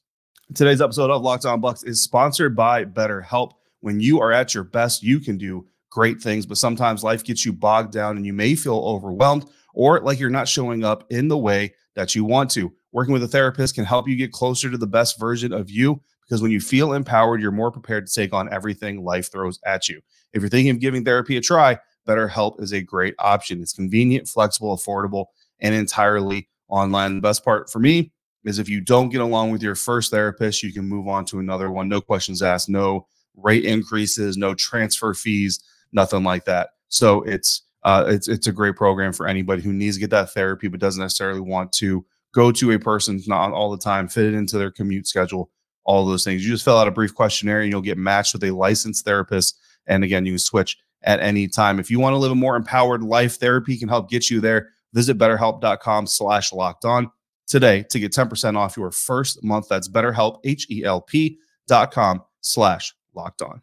Today's 0.54 0.80
episode 0.80 1.12
of 1.12 1.22
Locked 1.24 1.46
On 1.46 1.62
Bucs 1.62 1.86
is 1.86 2.02
sponsored 2.02 2.56
by 2.56 2.86
BetterHelp. 2.86 3.52
When 3.82 4.00
you 4.00 4.22
are 4.22 4.32
at 4.32 4.54
your 4.54 4.64
best, 4.64 5.04
you 5.04 5.20
can 5.20 5.38
do 5.38 5.68
great 5.90 6.22
things, 6.22 6.46
but 6.46 6.58
sometimes 6.58 7.04
life 7.04 7.26
gets 7.26 7.46
you 7.46 7.52
bogged 7.52 7.92
down 7.92 8.16
and 8.16 8.26
you 8.26 8.32
may 8.32 8.56
feel 8.56 8.78
overwhelmed 8.78 9.46
or 9.74 10.00
like 10.00 10.22
you're 10.22 10.30
not 10.30 10.48
showing 10.48 10.86
up 10.86 11.04
in 11.10 11.28
the 11.28 11.38
way 11.38 11.74
that 11.96 12.16
you 12.16 12.24
want 12.24 12.50
to. 12.52 12.72
Working 12.94 13.12
with 13.12 13.24
a 13.24 13.28
therapist 13.28 13.76
can 13.76 13.84
help 13.84 14.08
you 14.08 14.16
get 14.16 14.32
closer 14.32 14.72
to 14.72 14.78
the 14.78 14.88
best 14.88 15.20
version 15.20 15.52
of 15.52 15.70
you 15.70 16.02
because 16.22 16.42
when 16.42 16.52
you 16.52 16.62
feel 16.62 16.94
empowered, 16.94 17.42
you're 17.42 17.52
more 17.52 17.72
prepared 17.72 18.08
to 18.08 18.14
take 18.14 18.34
on 18.34 18.52
everything 18.52 19.04
life 19.04 19.30
throws 19.30 19.60
at 19.66 19.90
you. 19.90 20.00
If 20.32 20.42
you're 20.42 20.50
thinking 20.50 20.72
of 20.72 20.80
giving 20.80 21.04
therapy 21.04 21.36
a 21.36 21.42
try, 21.42 21.78
BetterHelp 22.08 22.62
is 22.62 22.72
a 22.72 22.82
great 22.82 23.16
option. 23.20 23.62
It's 23.62 23.74
convenient, 23.74 24.30
flexible, 24.30 24.76
affordable, 24.78 25.26
and 25.60 25.76
entirely 25.76 26.48
online. 26.70 27.16
The 27.16 27.22
best 27.22 27.44
part 27.44 27.70
for 27.70 27.80
me 27.80 28.14
is 28.48 28.60
if 28.60 28.70
you 28.70 28.80
don't 28.80 29.10
get 29.10 29.20
along 29.20 29.52
with 29.52 29.62
your 29.62 29.76
first 29.76 30.10
therapist, 30.10 30.64
you 30.64 30.72
can 30.72 30.86
move 30.86 31.08
on 31.08 31.26
to 31.26 31.40
another 31.40 31.70
one. 31.70 31.90
No 31.90 32.00
questions 32.00 32.42
asked, 32.42 32.70
no 32.70 33.06
rate 33.36 33.66
increases, 33.66 34.38
no 34.38 34.54
transfer 34.54 35.14
fees, 35.14 35.60
nothing 35.92 36.24
like 36.24 36.46
that. 36.46 36.70
So 36.88 37.24
it's 37.24 37.64
uh, 37.84 38.06
it's 38.08 38.30
it's 38.30 38.48
a 38.48 38.52
great 38.54 38.76
program 38.78 39.12
for 39.12 39.28
anybody 39.28 39.62
who 39.62 39.74
needs 39.74 39.98
to 39.98 40.00
get 40.00 40.10
that 40.12 40.32
therapy 40.32 40.70
but 40.70 40.80
doesn't 40.80 41.02
necessarily 41.02 41.42
want 41.42 41.74
to 41.74 42.06
go 42.34 42.52
to 42.54 42.72
a 42.72 42.80
person 42.80 43.22
not 43.28 43.52
all 43.52 43.70
the 43.70 43.78
time, 43.78 44.08
fit 44.08 44.26
it 44.26 44.34
into 44.34 44.58
their 44.58 44.72
commute 44.72 45.08
schedule, 45.08 45.50
all 45.84 46.06
those 46.06 46.24
things. 46.24 46.46
You 46.46 46.52
just 46.52 46.64
fill 46.64 46.78
out 46.78 46.88
a 46.88 46.92
brief 46.92 47.14
questionnaire 47.14 47.62
and 47.62 47.70
you'll 47.70 47.82
get 47.82 47.98
matched 47.98 48.34
with 48.34 48.44
a 48.46 48.52
licensed 48.52 49.04
therapist. 49.04 49.60
And 49.88 50.04
again, 50.06 50.26
you 50.26 50.34
can 50.34 50.40
switch 50.40 50.78
at 51.04 51.20
any 51.20 51.48
time. 51.48 51.80
If 51.80 51.92
you 51.92 52.00
want 52.00 52.14
to 52.14 52.18
live 52.18 52.32
a 52.32 52.36
more 52.36 52.56
empowered 52.56 53.04
life, 53.04 53.38
therapy 53.38 53.78
can 53.78 53.90
help 53.90 54.10
get 54.10 54.30
you 54.30 54.40
there. 54.40 54.70
Visit 54.94 55.18
betterhelp.com 55.18 56.08
slash 56.08 56.54
locked 56.54 56.86
on 56.86 57.12
today 57.48 57.84
to 57.90 58.00
get 58.00 58.12
10% 58.12 58.58
off 58.58 58.78
your 58.78 58.92
first 58.92 59.44
month. 59.44 59.68
That's 59.70 59.88
betterhelp, 59.88 60.40
H-E-L-P 60.44 61.40
dot 61.68 61.92
com 61.92 62.22
slash 62.42 62.94
locked 63.14 63.42
on. 63.42 63.62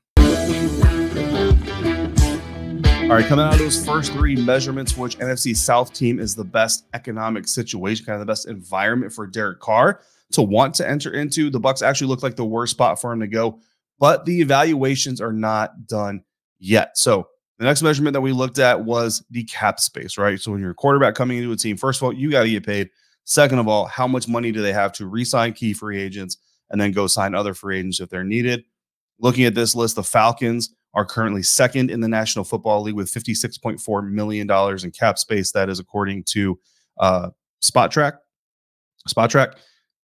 All 3.05 3.11
right, 3.11 3.27
coming 3.27 3.45
out 3.45 3.53
of 3.53 3.59
those 3.59 3.85
first 3.85 4.13
three 4.13 4.35
measurements, 4.35 4.97
which 4.97 5.19
NFC 5.19 5.55
South 5.55 5.93
team 5.93 6.19
is 6.19 6.35
the 6.35 6.43
best 6.43 6.87
economic 6.95 7.47
situation, 7.47 8.07
kind 8.07 8.15
of 8.15 8.21
the 8.21 8.31
best 8.31 8.49
environment 8.49 9.13
for 9.13 9.27
Derek 9.27 9.61
Carr 9.61 10.01
to 10.33 10.41
want 10.41 10.75
to 10.77 10.89
enter 10.89 11.13
into. 11.13 11.51
The 11.51 11.61
Bucs 11.61 11.87
actually 11.87 12.09
look 12.09 12.23
like 12.23 12.35
the 12.35 12.47
worst 12.47 12.71
spot 12.71 12.99
for 12.99 13.13
him 13.13 13.21
to 13.21 13.27
go, 13.27 13.61
but 13.99 14.25
the 14.25 14.41
evaluations 14.41 15.21
are 15.21 15.35
not 15.35 15.87
done 15.87 16.25
yet. 16.59 16.97
So 16.97 17.29
the 17.59 17.67
next 17.67 17.83
measurement 17.83 18.15
that 18.15 18.23
we 18.23 18.33
looked 18.33 18.59
at 18.59 18.85
was 18.85 19.23
the 19.31 19.45
cap 19.45 19.81
space, 19.81 20.17
right? 20.17 20.41
So 20.41 20.51
when 20.51 20.61
you're 20.61 20.71
a 20.71 20.75
quarterback 20.75 21.15
coming 21.15 21.37
into 21.37 21.53
a 21.53 21.57
team, 21.57 21.77
first 21.77 22.01
of 22.01 22.05
all, 22.05 22.13
you 22.13 22.31
got 22.31 22.45
to 22.45 22.51
get 22.51 22.65
paid. 22.65 22.89
Second 23.25 23.59
of 23.59 23.69
all, 23.69 23.87
how 23.87 24.07
much 24.07 24.29
money 24.29 24.53
do 24.53 24.63
they 24.63 24.73
have 24.73 24.93
to 24.93 25.07
re-sign 25.07 25.53
key 25.53 25.73
free 25.73 26.01
agents 26.01 26.39
and 26.71 26.81
then 26.81 26.93
go 26.93 27.07
sign 27.07 27.35
other 27.35 27.55
free 27.55 27.79
agents 27.79 28.01
if 28.01 28.11
they're 28.11 28.25
needed? 28.25 28.65
Looking 29.19 29.45
at 29.45 29.55
this 29.55 29.75
list, 29.75 29.97
the 29.97 30.03
Falcons 30.03 30.75
are 30.95 31.05
currently 31.05 31.43
second 31.43 31.91
in 31.91 32.01
the 32.01 32.09
National 32.09 32.45
Football 32.45 32.83
League 32.83 32.95
with 32.95 33.13
$56.4 33.13 34.11
million 34.11 34.51
in 34.51 34.91
cap 34.91 35.19
space. 35.19 35.53
That 35.53 35.69
is 35.69 35.81
according 35.81 36.25
to 36.25 36.59
uh, 36.99 37.31
Spotrac. 37.63 38.19
Spot 39.07 39.31
Track. 39.31 39.57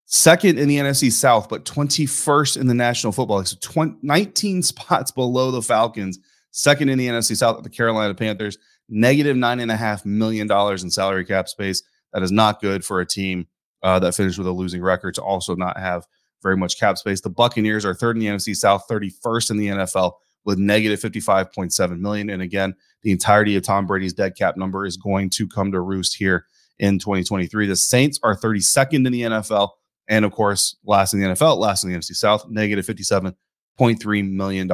Second 0.06 0.58
in 0.58 0.66
the 0.66 0.78
NFC 0.78 1.12
South, 1.12 1.48
but 1.48 1.64
21st 1.64 2.60
in 2.60 2.66
the 2.66 2.74
National 2.74 3.12
Football 3.12 3.38
League. 3.38 3.46
So 3.46 3.56
20, 3.60 3.98
19 4.02 4.62
spots 4.64 5.10
below 5.10 5.50
the 5.50 5.62
Falcons. 5.62 6.18
Second 6.50 6.88
in 6.88 6.98
the 6.98 7.06
NFC 7.06 7.36
South, 7.36 7.62
the 7.62 7.70
Carolina 7.70 8.12
Panthers, 8.14 8.58
negative 8.88 9.36
$9.5 9.36 10.04
million 10.04 10.50
in 10.50 10.90
salary 10.90 11.24
cap 11.24 11.48
space. 11.48 11.84
That 12.12 12.22
is 12.22 12.32
not 12.32 12.60
good 12.60 12.84
for 12.84 13.00
a 13.00 13.06
team 13.06 13.46
uh, 13.82 13.98
that 14.00 14.14
finished 14.14 14.38
with 14.38 14.46
a 14.46 14.52
losing 14.52 14.82
record 14.82 15.14
to 15.14 15.22
also 15.22 15.54
not 15.54 15.78
have 15.78 16.06
very 16.42 16.56
much 16.56 16.78
cap 16.78 16.98
space. 16.98 17.20
The 17.20 17.30
Buccaneers 17.30 17.84
are 17.84 17.94
third 17.94 18.16
in 18.16 18.20
the 18.20 18.28
NFC 18.28 18.56
South, 18.56 18.86
31st 18.88 19.50
in 19.50 19.56
the 19.56 19.68
NFL 19.68 20.12
with 20.44 20.58
negative 20.58 21.00
55.7 21.00 21.98
million. 21.98 22.30
And 22.30 22.42
again, 22.42 22.74
the 23.02 23.12
entirety 23.12 23.56
of 23.56 23.62
Tom 23.62 23.86
Brady's 23.86 24.14
dead 24.14 24.36
cap 24.36 24.56
number 24.56 24.86
is 24.86 24.96
going 24.96 25.30
to 25.30 25.46
come 25.46 25.72
to 25.72 25.80
roost 25.80 26.16
here 26.16 26.46
in 26.78 26.98
2023. 26.98 27.66
The 27.66 27.76
Saints 27.76 28.18
are 28.22 28.36
32nd 28.36 29.06
in 29.06 29.12
the 29.12 29.22
NFL. 29.22 29.70
And 30.08 30.24
of 30.24 30.32
course, 30.32 30.76
last 30.84 31.14
in 31.14 31.20
the 31.20 31.26
NFL, 31.28 31.58
last 31.58 31.84
in 31.84 31.92
the 31.92 31.98
NFC 31.98 32.14
South, 32.16 32.48
negative 32.48 32.86
$57.3 32.86 34.30
million 34.30 34.70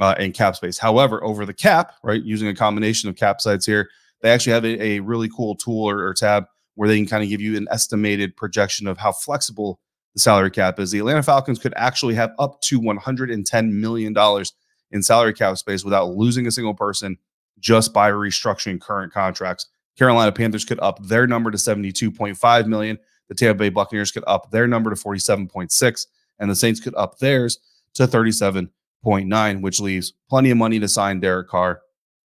uh, 0.00 0.14
in 0.18 0.32
cap 0.32 0.56
space. 0.56 0.78
However, 0.78 1.22
over 1.22 1.46
the 1.46 1.54
cap, 1.54 1.94
right, 2.02 2.22
using 2.22 2.48
a 2.48 2.54
combination 2.54 3.08
of 3.08 3.16
cap 3.16 3.40
sites 3.40 3.66
here, 3.66 3.88
they 4.20 4.30
actually 4.30 4.52
have 4.52 4.64
a, 4.64 4.82
a 4.82 5.00
really 5.00 5.28
cool 5.28 5.54
tool 5.54 5.84
or, 5.84 6.06
or 6.06 6.14
tab 6.14 6.44
where 6.74 6.88
they 6.88 6.96
can 6.96 7.06
kind 7.06 7.22
of 7.22 7.28
give 7.28 7.40
you 7.40 7.56
an 7.56 7.66
estimated 7.70 8.36
projection 8.36 8.86
of 8.86 8.98
how 8.98 9.12
flexible 9.12 9.80
the 10.14 10.20
salary 10.20 10.50
cap 10.50 10.78
is. 10.78 10.90
The 10.90 11.00
Atlanta 11.00 11.22
Falcons 11.22 11.58
could 11.58 11.74
actually 11.76 12.14
have 12.14 12.32
up 12.38 12.60
to 12.62 12.80
$110 12.80 13.70
million 13.72 14.44
in 14.90 15.02
salary 15.02 15.34
cap 15.34 15.58
space 15.58 15.84
without 15.84 16.10
losing 16.10 16.46
a 16.46 16.50
single 16.50 16.74
person 16.74 17.18
just 17.58 17.92
by 17.92 18.10
restructuring 18.10 18.80
current 18.80 19.12
contracts. 19.12 19.66
Carolina 19.98 20.30
Panthers 20.30 20.64
could 20.64 20.78
up 20.80 21.02
their 21.02 21.26
number 21.26 21.50
to 21.50 21.58
72.5 21.58 22.66
million. 22.66 22.98
The 23.28 23.34
Tampa 23.34 23.58
Bay 23.58 23.68
Buccaneers 23.68 24.12
could 24.12 24.24
up 24.26 24.50
their 24.50 24.68
number 24.68 24.90
to 24.90 24.96
47.6 24.96 26.06
and 26.38 26.50
the 26.50 26.56
Saints 26.56 26.80
could 26.80 26.94
up 26.94 27.18
theirs 27.18 27.58
to 27.94 28.06
37.9, 28.06 29.60
which 29.60 29.80
leaves 29.80 30.12
plenty 30.30 30.50
of 30.50 30.56
money 30.56 30.78
to 30.78 30.88
sign 30.88 31.20
Derek 31.20 31.48
Carr 31.48 31.80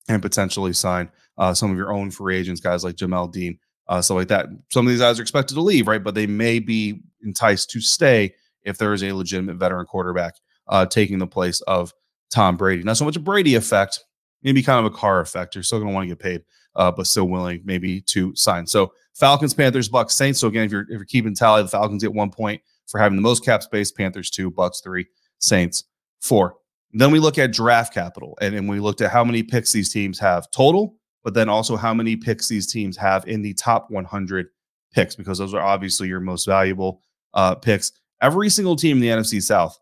and 0.09 0.23
potentially 0.23 0.73
sign 0.73 1.11
uh, 1.39 1.55
some 1.55 1.71
of 1.71 1.77
your 1.77 1.93
own 1.93 2.11
free 2.11 2.37
agents, 2.37 2.61
guys 2.61 2.85
like 2.85 2.97
Jamel 2.97 3.33
Dean, 3.33 3.59
uh, 3.89 4.03
stuff 4.03 4.17
like 4.17 4.29
that. 4.29 4.47
Some 4.71 4.87
of 4.87 4.91
these 4.91 5.01
guys 5.01 5.19
are 5.19 5.23
expected 5.23 5.55
to 5.55 5.63
leave, 5.63 5.89
right? 5.89 6.03
But 6.03 6.15
they 6.15 6.27
may 6.27 6.59
be 6.59 7.01
enticed 7.25 7.71
to 7.71 7.81
stay 7.81 8.35
if 8.63 8.77
there 8.77 8.93
is 8.93 9.03
a 9.03 9.13
legitimate 9.13 9.57
veteran 9.57 9.87
quarterback 9.87 10.35
uh, 10.67 10.85
taking 10.85 11.19
the 11.19 11.27
place 11.27 11.61
of 11.63 11.95
Tom 12.31 12.57
Brady. 12.57 12.83
Not 12.83 12.99
so 12.99 13.05
much 13.05 13.17
a 13.17 13.21
Brady 13.21 13.55
effect, 13.55 14.05
maybe 14.43 14.63
kind 14.63 14.85
of 14.85 14.93
a 14.93 14.95
car 14.95 15.21
effect. 15.21 15.55
You're 15.55 15.65
still 15.65 15.79
going 15.79 15.89
to 15.89 15.95
want 15.95 16.05
to 16.05 16.15
get 16.15 16.19
paid, 16.19 16.43
uh, 16.77 16.93
but 16.93 17.07
still 17.07 17.29
willing 17.29 17.63
maybe 17.65 18.03
to 18.03 18.37
sign. 18.37 18.67
So 18.67 18.93
Falcons, 19.15 19.55
Panthers, 19.55 19.89
Bucs, 19.89 20.11
Saints. 20.11 20.41
So 20.41 20.49
again, 20.49 20.65
if 20.67 20.73
you're 20.73 20.83
if 20.83 20.91
you're 20.91 21.05
keeping 21.05 21.35
tally, 21.35 21.63
the 21.63 21.69
Falcons 21.69 22.03
get 22.03 22.13
one 22.13 22.31
point 22.31 22.61
for 22.87 23.01
having 23.01 23.17
the 23.17 23.23
most 23.23 23.45
cap 23.45 23.63
space. 23.63 23.91
Panthers 23.91 24.31
two, 24.31 24.51
Bucs 24.51 24.83
three, 24.83 25.07
Saints 25.39 25.85
four. 26.21 26.57
Then 26.93 27.11
we 27.11 27.19
look 27.19 27.37
at 27.39 27.53
draft 27.53 27.93
capital, 27.93 28.37
and, 28.41 28.55
and 28.55 28.69
we 28.69 28.81
looked 28.81 29.01
at 29.01 29.11
how 29.11 29.25
many 29.25 29.43
picks 29.43 29.73
these 29.73 29.93
teams 29.93 30.19
have 30.19 30.51
total, 30.51 30.97
but 31.29 31.35
then 31.35 31.51
also 31.51 31.77
how 31.77 31.93
many 31.93 32.17
picks 32.17 32.49
these 32.49 32.67
teams 32.67 32.97
have 32.97 33.27
in 33.29 33.43
the 33.43 33.53
top 33.53 33.91
100 33.91 34.47
picks, 34.95 35.15
because 35.15 35.37
those 35.37 35.53
are 35.53 35.61
obviously 35.61 36.09
your 36.09 36.21
most 36.21 36.47
valuable 36.47 37.03
uh, 37.35 37.55
picks. 37.55 37.93
Every 38.23 38.49
single 38.49 38.77
team 38.77 38.97
in 38.97 39.01
the 39.01 39.09
NFC 39.09 39.43
South 39.43 39.79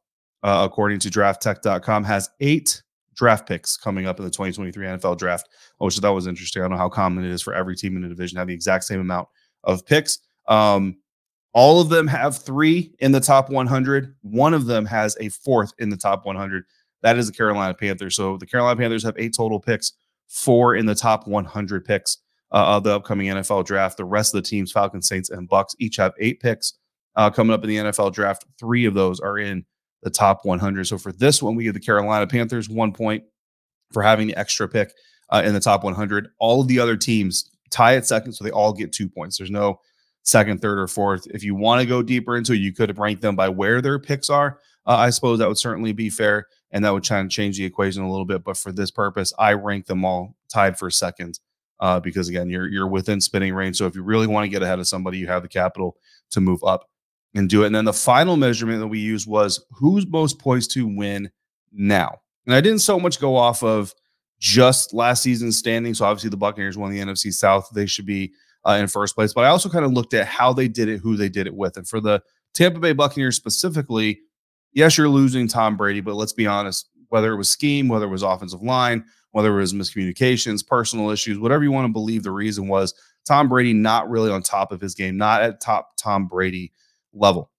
uh, 0.46 0.62
according 0.64 1.00
to 1.00 1.08
drafttek.com, 1.08 2.04
has 2.04 2.30
eight 2.40 2.82
draft 3.14 3.48
picks 3.48 3.76
coming 3.76 4.06
up 4.06 4.18
in 4.18 4.24
the 4.24 4.30
2023 4.30 4.86
NFL 4.86 5.18
draft, 5.18 5.48
which 5.78 5.98
I 5.98 6.00
thought 6.00 6.14
was 6.14 6.28
interesting. 6.28 6.62
I 6.62 6.64
don't 6.64 6.72
know 6.72 6.78
how 6.78 6.88
common 6.88 7.24
it 7.24 7.30
is 7.30 7.42
for 7.42 7.52
every 7.52 7.74
team 7.74 7.96
in 7.96 8.02
the 8.02 8.08
division 8.08 8.36
to 8.36 8.40
have 8.40 8.48
the 8.48 8.54
exact 8.54 8.84
same 8.84 9.00
amount 9.00 9.28
of 9.64 9.84
picks. 9.84 10.20
Um, 10.46 10.98
all 11.52 11.80
of 11.80 11.88
them 11.88 12.06
have 12.06 12.36
three 12.36 12.94
in 13.00 13.10
the 13.10 13.20
top 13.20 13.50
100. 13.50 14.14
One 14.22 14.54
of 14.54 14.66
them 14.66 14.86
has 14.86 15.16
a 15.18 15.30
fourth 15.30 15.72
in 15.78 15.88
the 15.88 15.96
top 15.96 16.26
100. 16.26 16.64
That 17.02 17.18
is 17.18 17.26
the 17.26 17.32
Carolina 17.32 17.74
Panthers. 17.74 18.14
So 18.14 18.36
the 18.36 18.46
Carolina 18.46 18.78
Panthers 18.78 19.02
have 19.02 19.16
eight 19.18 19.34
total 19.34 19.58
picks, 19.58 19.94
four 20.28 20.74
in 20.74 20.86
the 20.86 20.94
top 20.94 21.26
100 21.26 21.84
picks 21.84 22.18
uh, 22.52 22.76
of 22.76 22.84
the 22.84 22.94
upcoming 22.94 23.28
NFL 23.28 23.64
draft. 23.64 23.96
The 23.96 24.04
rest 24.04 24.34
of 24.34 24.42
the 24.42 24.48
teams, 24.48 24.72
Falcons, 24.72 25.08
Saints, 25.08 25.30
and 25.30 25.48
Bucs, 25.48 25.74
each 25.78 25.96
have 25.96 26.12
eight 26.18 26.40
picks 26.40 26.74
uh, 27.16 27.30
coming 27.30 27.52
up 27.52 27.62
in 27.64 27.70
the 27.70 27.76
NFL 27.76 28.12
draft. 28.12 28.44
Three 28.58 28.84
of 28.84 28.94
those 28.94 29.20
are 29.20 29.38
in 29.38 29.64
the 30.02 30.10
top 30.10 30.44
100. 30.44 30.86
So 30.86 30.98
for 30.98 31.12
this 31.12 31.42
one, 31.42 31.56
we 31.56 31.64
give 31.64 31.74
the 31.74 31.80
Carolina 31.80 32.26
Panthers 32.26 32.68
one 32.68 32.92
point 32.92 33.24
for 33.92 34.02
having 34.02 34.28
the 34.28 34.36
extra 34.36 34.68
pick 34.68 34.92
uh, 35.30 35.42
in 35.44 35.54
the 35.54 35.60
top 35.60 35.84
100. 35.84 36.28
All 36.38 36.60
of 36.60 36.68
the 36.68 36.78
other 36.78 36.96
teams 36.96 37.50
tie 37.70 37.96
at 37.96 38.06
second, 38.06 38.32
so 38.32 38.44
they 38.44 38.50
all 38.50 38.72
get 38.72 38.92
two 38.92 39.08
points. 39.08 39.38
There's 39.38 39.50
no 39.50 39.80
second, 40.22 40.60
third, 40.60 40.78
or 40.78 40.86
fourth. 40.86 41.26
If 41.30 41.42
you 41.42 41.54
want 41.54 41.80
to 41.80 41.86
go 41.86 42.02
deeper 42.02 42.36
into 42.36 42.52
it, 42.52 42.56
you 42.56 42.72
could 42.72 42.96
rank 42.98 43.20
them 43.20 43.36
by 43.36 43.48
where 43.48 43.80
their 43.80 43.98
picks 43.98 44.28
are. 44.28 44.58
Uh, 44.86 44.96
I 44.96 45.10
suppose 45.10 45.38
that 45.38 45.48
would 45.48 45.58
certainly 45.58 45.92
be 45.92 46.10
fair, 46.10 46.46
and 46.76 46.84
that 46.84 46.92
would 46.92 47.04
try 47.04 47.20
and 47.20 47.30
change 47.30 47.56
the 47.56 47.64
equation 47.64 48.02
a 48.02 48.10
little 48.10 48.26
bit. 48.26 48.44
But 48.44 48.58
for 48.58 48.70
this 48.70 48.90
purpose, 48.90 49.32
I 49.38 49.54
rank 49.54 49.86
them 49.86 50.04
all 50.04 50.36
tied 50.52 50.78
for 50.78 50.90
second. 50.90 51.40
Uh, 51.80 52.00
because 52.00 52.28
again, 52.28 52.50
you're 52.50 52.68
you're 52.68 52.86
within 52.86 53.18
spinning 53.18 53.54
range. 53.54 53.78
So 53.78 53.86
if 53.86 53.94
you 53.94 54.02
really 54.02 54.26
want 54.26 54.44
to 54.44 54.50
get 54.50 54.62
ahead 54.62 54.78
of 54.78 54.86
somebody, 54.86 55.16
you 55.16 55.26
have 55.26 55.40
the 55.40 55.48
capital 55.48 55.96
to 56.32 56.40
move 56.42 56.62
up 56.62 56.90
and 57.34 57.48
do 57.48 57.62
it. 57.62 57.66
And 57.66 57.74
then 57.74 57.86
the 57.86 57.94
final 57.94 58.36
measurement 58.36 58.80
that 58.80 58.88
we 58.88 58.98
used 58.98 59.26
was 59.26 59.64
who's 59.70 60.06
most 60.06 60.38
poised 60.38 60.70
to 60.72 60.86
win 60.86 61.30
now. 61.72 62.18
And 62.44 62.54
I 62.54 62.60
didn't 62.60 62.80
so 62.80 63.00
much 63.00 63.20
go 63.20 63.36
off 63.36 63.62
of 63.62 63.94
just 64.38 64.92
last 64.92 65.22
season's 65.22 65.56
standing. 65.56 65.94
So 65.94 66.04
obviously 66.04 66.28
the 66.28 66.36
Buccaneers 66.36 66.76
won 66.76 66.92
the 66.92 67.00
NFC 67.00 67.32
South. 67.32 67.70
They 67.74 67.86
should 67.86 68.06
be 68.06 68.34
uh, 68.66 68.72
in 68.72 68.86
first 68.86 69.14
place. 69.14 69.32
But 69.32 69.44
I 69.44 69.48
also 69.48 69.70
kind 69.70 69.86
of 69.86 69.92
looked 69.92 70.12
at 70.12 70.26
how 70.26 70.52
they 70.52 70.68
did 70.68 70.90
it, 70.90 71.00
who 71.00 71.16
they 71.16 71.30
did 71.30 71.46
it 71.46 71.54
with. 71.54 71.78
And 71.78 71.88
for 71.88 72.02
the 72.02 72.22
Tampa 72.52 72.80
Bay 72.80 72.92
Buccaneers 72.92 73.36
specifically, 73.36 74.20
yes, 74.76 74.96
you're 74.96 75.08
losing 75.08 75.48
Tom 75.48 75.76
Brady, 75.76 76.00
but 76.00 76.14
let's 76.14 76.34
be 76.34 76.46
honest, 76.46 76.90
whether 77.08 77.32
it 77.32 77.36
was 77.36 77.50
scheme, 77.50 77.88
whether 77.88 78.04
it 78.04 78.10
was 78.10 78.22
offensive 78.22 78.62
line, 78.62 79.04
whether 79.32 79.50
it 79.56 79.60
was 79.60 79.72
miscommunications, 79.72 80.64
personal 80.64 81.10
issues, 81.10 81.38
whatever 81.38 81.64
you 81.64 81.72
want 81.72 81.86
to 81.86 81.92
believe 81.92 82.22
the 82.22 82.30
reason 82.30 82.68
was, 82.68 82.94
Tom 83.26 83.48
Brady 83.48 83.72
not 83.72 84.08
really 84.08 84.30
on 84.30 84.42
top 84.42 84.70
of 84.70 84.80
his 84.80 84.94
game, 84.94 85.16
not 85.16 85.42
at 85.42 85.60
top 85.60 85.96
Tom 85.96 86.28
Brady 86.28 86.72
level 87.12 87.50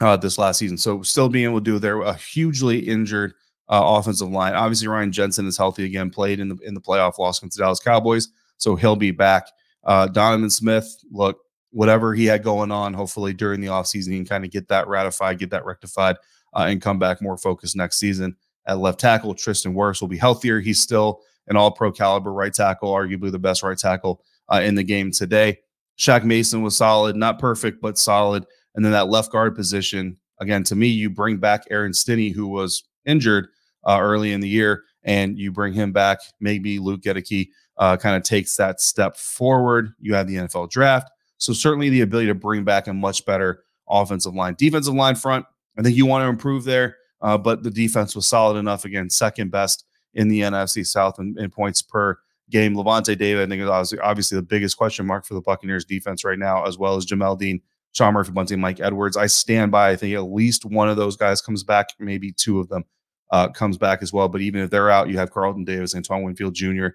uh, 0.00 0.16
this 0.16 0.38
last 0.38 0.58
season. 0.58 0.76
So 0.76 1.02
still 1.02 1.28
being 1.28 1.46
able 1.46 1.60
to 1.60 1.64
do 1.64 1.78
there 1.78 2.00
a 2.02 2.14
hugely 2.14 2.78
injured 2.78 3.32
uh, 3.68 3.82
offensive 3.82 4.28
line. 4.28 4.54
Obviously, 4.54 4.88
Ryan 4.88 5.12
Jensen 5.12 5.46
is 5.46 5.56
healthy 5.56 5.84
again, 5.84 6.10
played 6.10 6.40
in 6.40 6.48
the 6.48 6.58
in 6.64 6.74
the 6.74 6.80
playoff 6.80 7.18
loss 7.18 7.38
against 7.38 7.56
the 7.56 7.62
Dallas 7.62 7.80
Cowboys, 7.80 8.28
so 8.58 8.76
he'll 8.76 8.96
be 8.96 9.12
back. 9.12 9.46
Uh, 9.84 10.06
Donovan 10.08 10.50
Smith, 10.50 10.94
look, 11.10 11.38
whatever 11.70 12.14
he 12.14 12.26
had 12.26 12.42
going 12.42 12.70
on, 12.70 12.92
hopefully 12.92 13.32
during 13.32 13.60
the 13.60 13.68
offseason, 13.68 14.10
he 14.10 14.16
can 14.18 14.26
kind 14.26 14.44
of 14.44 14.50
get 14.50 14.68
that 14.68 14.88
ratified, 14.88 15.38
get 15.38 15.50
that 15.50 15.64
rectified, 15.64 16.16
uh, 16.54 16.66
and 16.68 16.82
come 16.82 16.98
back 16.98 17.22
more 17.22 17.36
focused 17.36 17.76
next 17.76 17.98
season. 17.98 18.36
At 18.66 18.78
left 18.78 19.00
tackle, 19.00 19.34
Tristan 19.34 19.74
Wirfs 19.74 20.00
will 20.00 20.08
be 20.08 20.18
healthier. 20.18 20.60
He's 20.60 20.80
still 20.80 21.20
an 21.48 21.56
all 21.56 21.70
pro 21.70 21.90
caliber 21.90 22.32
right 22.32 22.52
tackle, 22.52 22.92
arguably 22.92 23.32
the 23.32 23.38
best 23.38 23.62
right 23.62 23.76
tackle 23.76 24.22
uh, 24.52 24.60
in 24.62 24.74
the 24.74 24.84
game 24.84 25.10
today. 25.10 25.58
Shaq 25.98 26.24
Mason 26.24 26.62
was 26.62 26.76
solid, 26.76 27.16
not 27.16 27.38
perfect, 27.38 27.80
but 27.80 27.98
solid. 27.98 28.46
And 28.74 28.84
then 28.84 28.92
that 28.92 29.08
left 29.08 29.32
guard 29.32 29.54
position, 29.54 30.16
again, 30.40 30.62
to 30.64 30.76
me, 30.76 30.86
you 30.86 31.10
bring 31.10 31.38
back 31.38 31.64
Aaron 31.70 31.92
Stinnie, 31.92 32.30
who 32.30 32.46
was 32.46 32.84
injured 33.04 33.48
uh, 33.86 33.98
early 34.00 34.32
in 34.32 34.40
the 34.40 34.48
year, 34.48 34.84
and 35.02 35.38
you 35.38 35.52
bring 35.52 35.72
him 35.72 35.92
back. 35.92 36.20
Maybe 36.40 36.78
Luke 36.78 37.02
Goedeke 37.02 37.50
uh, 37.76 37.96
kind 37.96 38.16
of 38.16 38.22
takes 38.22 38.56
that 38.56 38.80
step 38.80 39.16
forward. 39.16 39.92
You 39.98 40.14
have 40.14 40.28
the 40.28 40.36
NFL 40.36 40.70
draft. 40.70 41.10
So 41.38 41.52
certainly 41.52 41.88
the 41.88 42.02
ability 42.02 42.28
to 42.28 42.34
bring 42.34 42.64
back 42.64 42.86
a 42.86 42.92
much 42.92 43.24
better 43.24 43.64
offensive 43.88 44.34
line. 44.34 44.54
Defensive 44.58 44.94
line 44.94 45.16
front, 45.16 45.46
I 45.80 45.82
think 45.82 45.96
you 45.96 46.06
want 46.06 46.22
to 46.22 46.28
improve 46.28 46.64
there, 46.64 46.98
uh, 47.22 47.38
but 47.38 47.62
the 47.62 47.70
defense 47.70 48.14
was 48.14 48.26
solid 48.26 48.58
enough. 48.58 48.84
Again, 48.84 49.08
second 49.10 49.50
best 49.50 49.86
in 50.14 50.28
the 50.28 50.42
NFC 50.42 50.86
South 50.86 51.18
in, 51.18 51.34
in 51.38 51.50
points 51.50 51.80
per 51.82 52.18
game. 52.50 52.74
Lavonte 52.74 53.16
David, 53.16 53.46
I 53.46 53.48
think, 53.48 53.62
is 53.62 53.68
obviously, 53.68 53.98
obviously 54.00 54.36
the 54.36 54.42
biggest 54.42 54.76
question 54.76 55.06
mark 55.06 55.24
for 55.24 55.34
the 55.34 55.40
Buccaneers 55.40 55.86
defense 55.86 56.22
right 56.22 56.38
now, 56.38 56.66
as 56.66 56.76
well 56.76 56.96
as 56.96 57.06
Jamel 57.06 57.38
Dean 57.38 57.62
Sean 57.92 58.14
Murphy 58.14 58.32
Bunting, 58.32 58.60
Mike 58.60 58.78
Edwards. 58.80 59.16
I 59.16 59.26
stand 59.26 59.72
by. 59.72 59.90
I 59.90 59.96
think 59.96 60.14
at 60.14 60.20
least 60.20 60.64
one 60.64 60.88
of 60.88 60.96
those 60.96 61.16
guys 61.16 61.40
comes 61.40 61.64
back, 61.64 61.88
maybe 61.98 62.30
two 62.30 62.60
of 62.60 62.68
them. 62.68 62.84
uh, 63.32 63.48
comes 63.48 63.78
back 63.78 64.02
as 64.02 64.12
well. 64.12 64.28
But 64.28 64.40
even 64.42 64.60
if 64.60 64.70
they're 64.70 64.90
out, 64.90 65.08
you 65.08 65.16
have 65.18 65.30
Carlton 65.30 65.64
Davis, 65.64 65.94
Antoine 65.94 66.22
Winfield 66.22 66.54
Jr., 66.54 66.88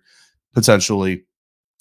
potentially 0.54 1.26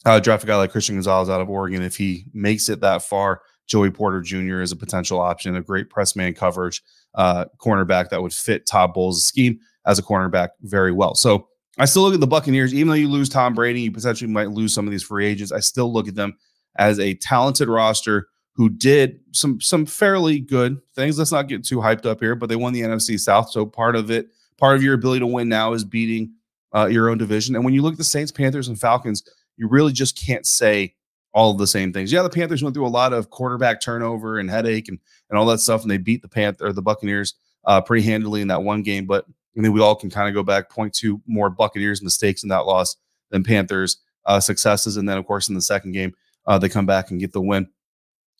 uh, 0.04 0.20
draft 0.20 0.44
a 0.44 0.46
guy 0.46 0.56
like 0.56 0.70
Christian 0.70 0.96
Gonzalez 0.96 1.28
out 1.28 1.40
of 1.40 1.50
Oregon 1.50 1.82
if 1.82 1.96
he 1.96 2.26
makes 2.32 2.68
it 2.68 2.80
that 2.80 3.02
far. 3.02 3.42
Joey 3.66 3.90
Porter 3.90 4.20
Jr. 4.20 4.60
is 4.60 4.72
a 4.72 4.76
potential 4.76 5.20
option, 5.20 5.56
a 5.56 5.62
great 5.62 5.90
press 5.90 6.16
man 6.16 6.34
coverage 6.34 6.82
uh, 7.14 7.46
cornerback 7.58 8.10
that 8.10 8.22
would 8.22 8.32
fit 8.32 8.66
Todd 8.66 8.92
Bowles' 8.92 9.24
scheme 9.24 9.58
as 9.86 9.98
a 9.98 10.02
cornerback 10.02 10.50
very 10.62 10.92
well. 10.92 11.14
So 11.14 11.48
I 11.78 11.86
still 11.86 12.02
look 12.02 12.14
at 12.14 12.20
the 12.20 12.26
Buccaneers, 12.26 12.72
even 12.72 12.88
though 12.88 12.94
you 12.94 13.08
lose 13.08 13.28
Tom 13.28 13.54
Brady, 13.54 13.80
you 13.80 13.90
potentially 13.90 14.30
might 14.30 14.50
lose 14.50 14.74
some 14.74 14.86
of 14.86 14.90
these 14.90 15.02
free 15.02 15.26
agents. 15.26 15.52
I 15.52 15.60
still 15.60 15.92
look 15.92 16.08
at 16.08 16.14
them 16.14 16.36
as 16.76 16.98
a 16.98 17.14
talented 17.14 17.68
roster 17.68 18.28
who 18.54 18.68
did 18.68 19.18
some 19.32 19.60
some 19.60 19.84
fairly 19.84 20.38
good 20.38 20.80
things. 20.94 21.18
Let's 21.18 21.32
not 21.32 21.48
get 21.48 21.64
too 21.64 21.78
hyped 21.78 22.06
up 22.06 22.20
here, 22.20 22.36
but 22.36 22.48
they 22.48 22.56
won 22.56 22.72
the 22.72 22.82
NFC 22.82 23.18
South. 23.18 23.50
So 23.50 23.66
part 23.66 23.96
of 23.96 24.10
it, 24.10 24.28
part 24.58 24.76
of 24.76 24.82
your 24.82 24.94
ability 24.94 25.20
to 25.20 25.26
win 25.26 25.48
now 25.48 25.72
is 25.72 25.84
beating 25.84 26.34
uh, 26.74 26.86
your 26.86 27.08
own 27.08 27.18
division. 27.18 27.56
And 27.56 27.64
when 27.64 27.74
you 27.74 27.82
look 27.82 27.92
at 27.92 27.98
the 27.98 28.04
Saints, 28.04 28.30
Panthers, 28.30 28.68
and 28.68 28.78
Falcons, 28.78 29.24
you 29.56 29.68
really 29.68 29.92
just 29.92 30.16
can't 30.16 30.46
say 30.46 30.94
all 31.34 31.50
of 31.50 31.58
the 31.58 31.66
same 31.66 31.92
things. 31.92 32.12
Yeah, 32.12 32.22
the 32.22 32.30
Panthers 32.30 32.62
went 32.62 32.74
through 32.74 32.86
a 32.86 32.88
lot 32.88 33.12
of 33.12 33.28
quarterback 33.28 33.80
turnover 33.80 34.38
and 34.38 34.48
headache 34.48 34.88
and 34.88 34.98
and 35.28 35.38
all 35.38 35.46
that 35.46 35.58
stuff, 35.58 35.82
and 35.82 35.90
they 35.90 35.98
beat 35.98 36.22
the 36.22 36.28
Panther 36.28 36.72
the 36.72 36.80
Buccaneers 36.80 37.34
uh, 37.64 37.80
pretty 37.80 38.06
handily 38.06 38.40
in 38.40 38.48
that 38.48 38.62
one 38.62 38.82
game. 38.82 39.04
But 39.04 39.26
I 39.56 39.60
mean, 39.60 39.72
we 39.72 39.80
all 39.80 39.96
can 39.96 40.10
kind 40.10 40.28
of 40.28 40.34
go 40.34 40.42
back, 40.42 40.70
point 40.70 40.94
to 40.94 41.20
more 41.26 41.50
Buccaneers 41.50 42.02
mistakes 42.02 42.42
in 42.42 42.48
that 42.48 42.66
loss 42.66 42.96
than 43.30 43.42
Panthers 43.42 43.98
uh, 44.24 44.40
successes, 44.40 44.96
and 44.96 45.08
then 45.08 45.18
of 45.18 45.26
course 45.26 45.48
in 45.48 45.54
the 45.54 45.62
second 45.62 45.92
game 45.92 46.14
uh, 46.46 46.58
they 46.58 46.68
come 46.68 46.86
back 46.86 47.10
and 47.10 47.20
get 47.20 47.32
the 47.32 47.40
win. 47.40 47.68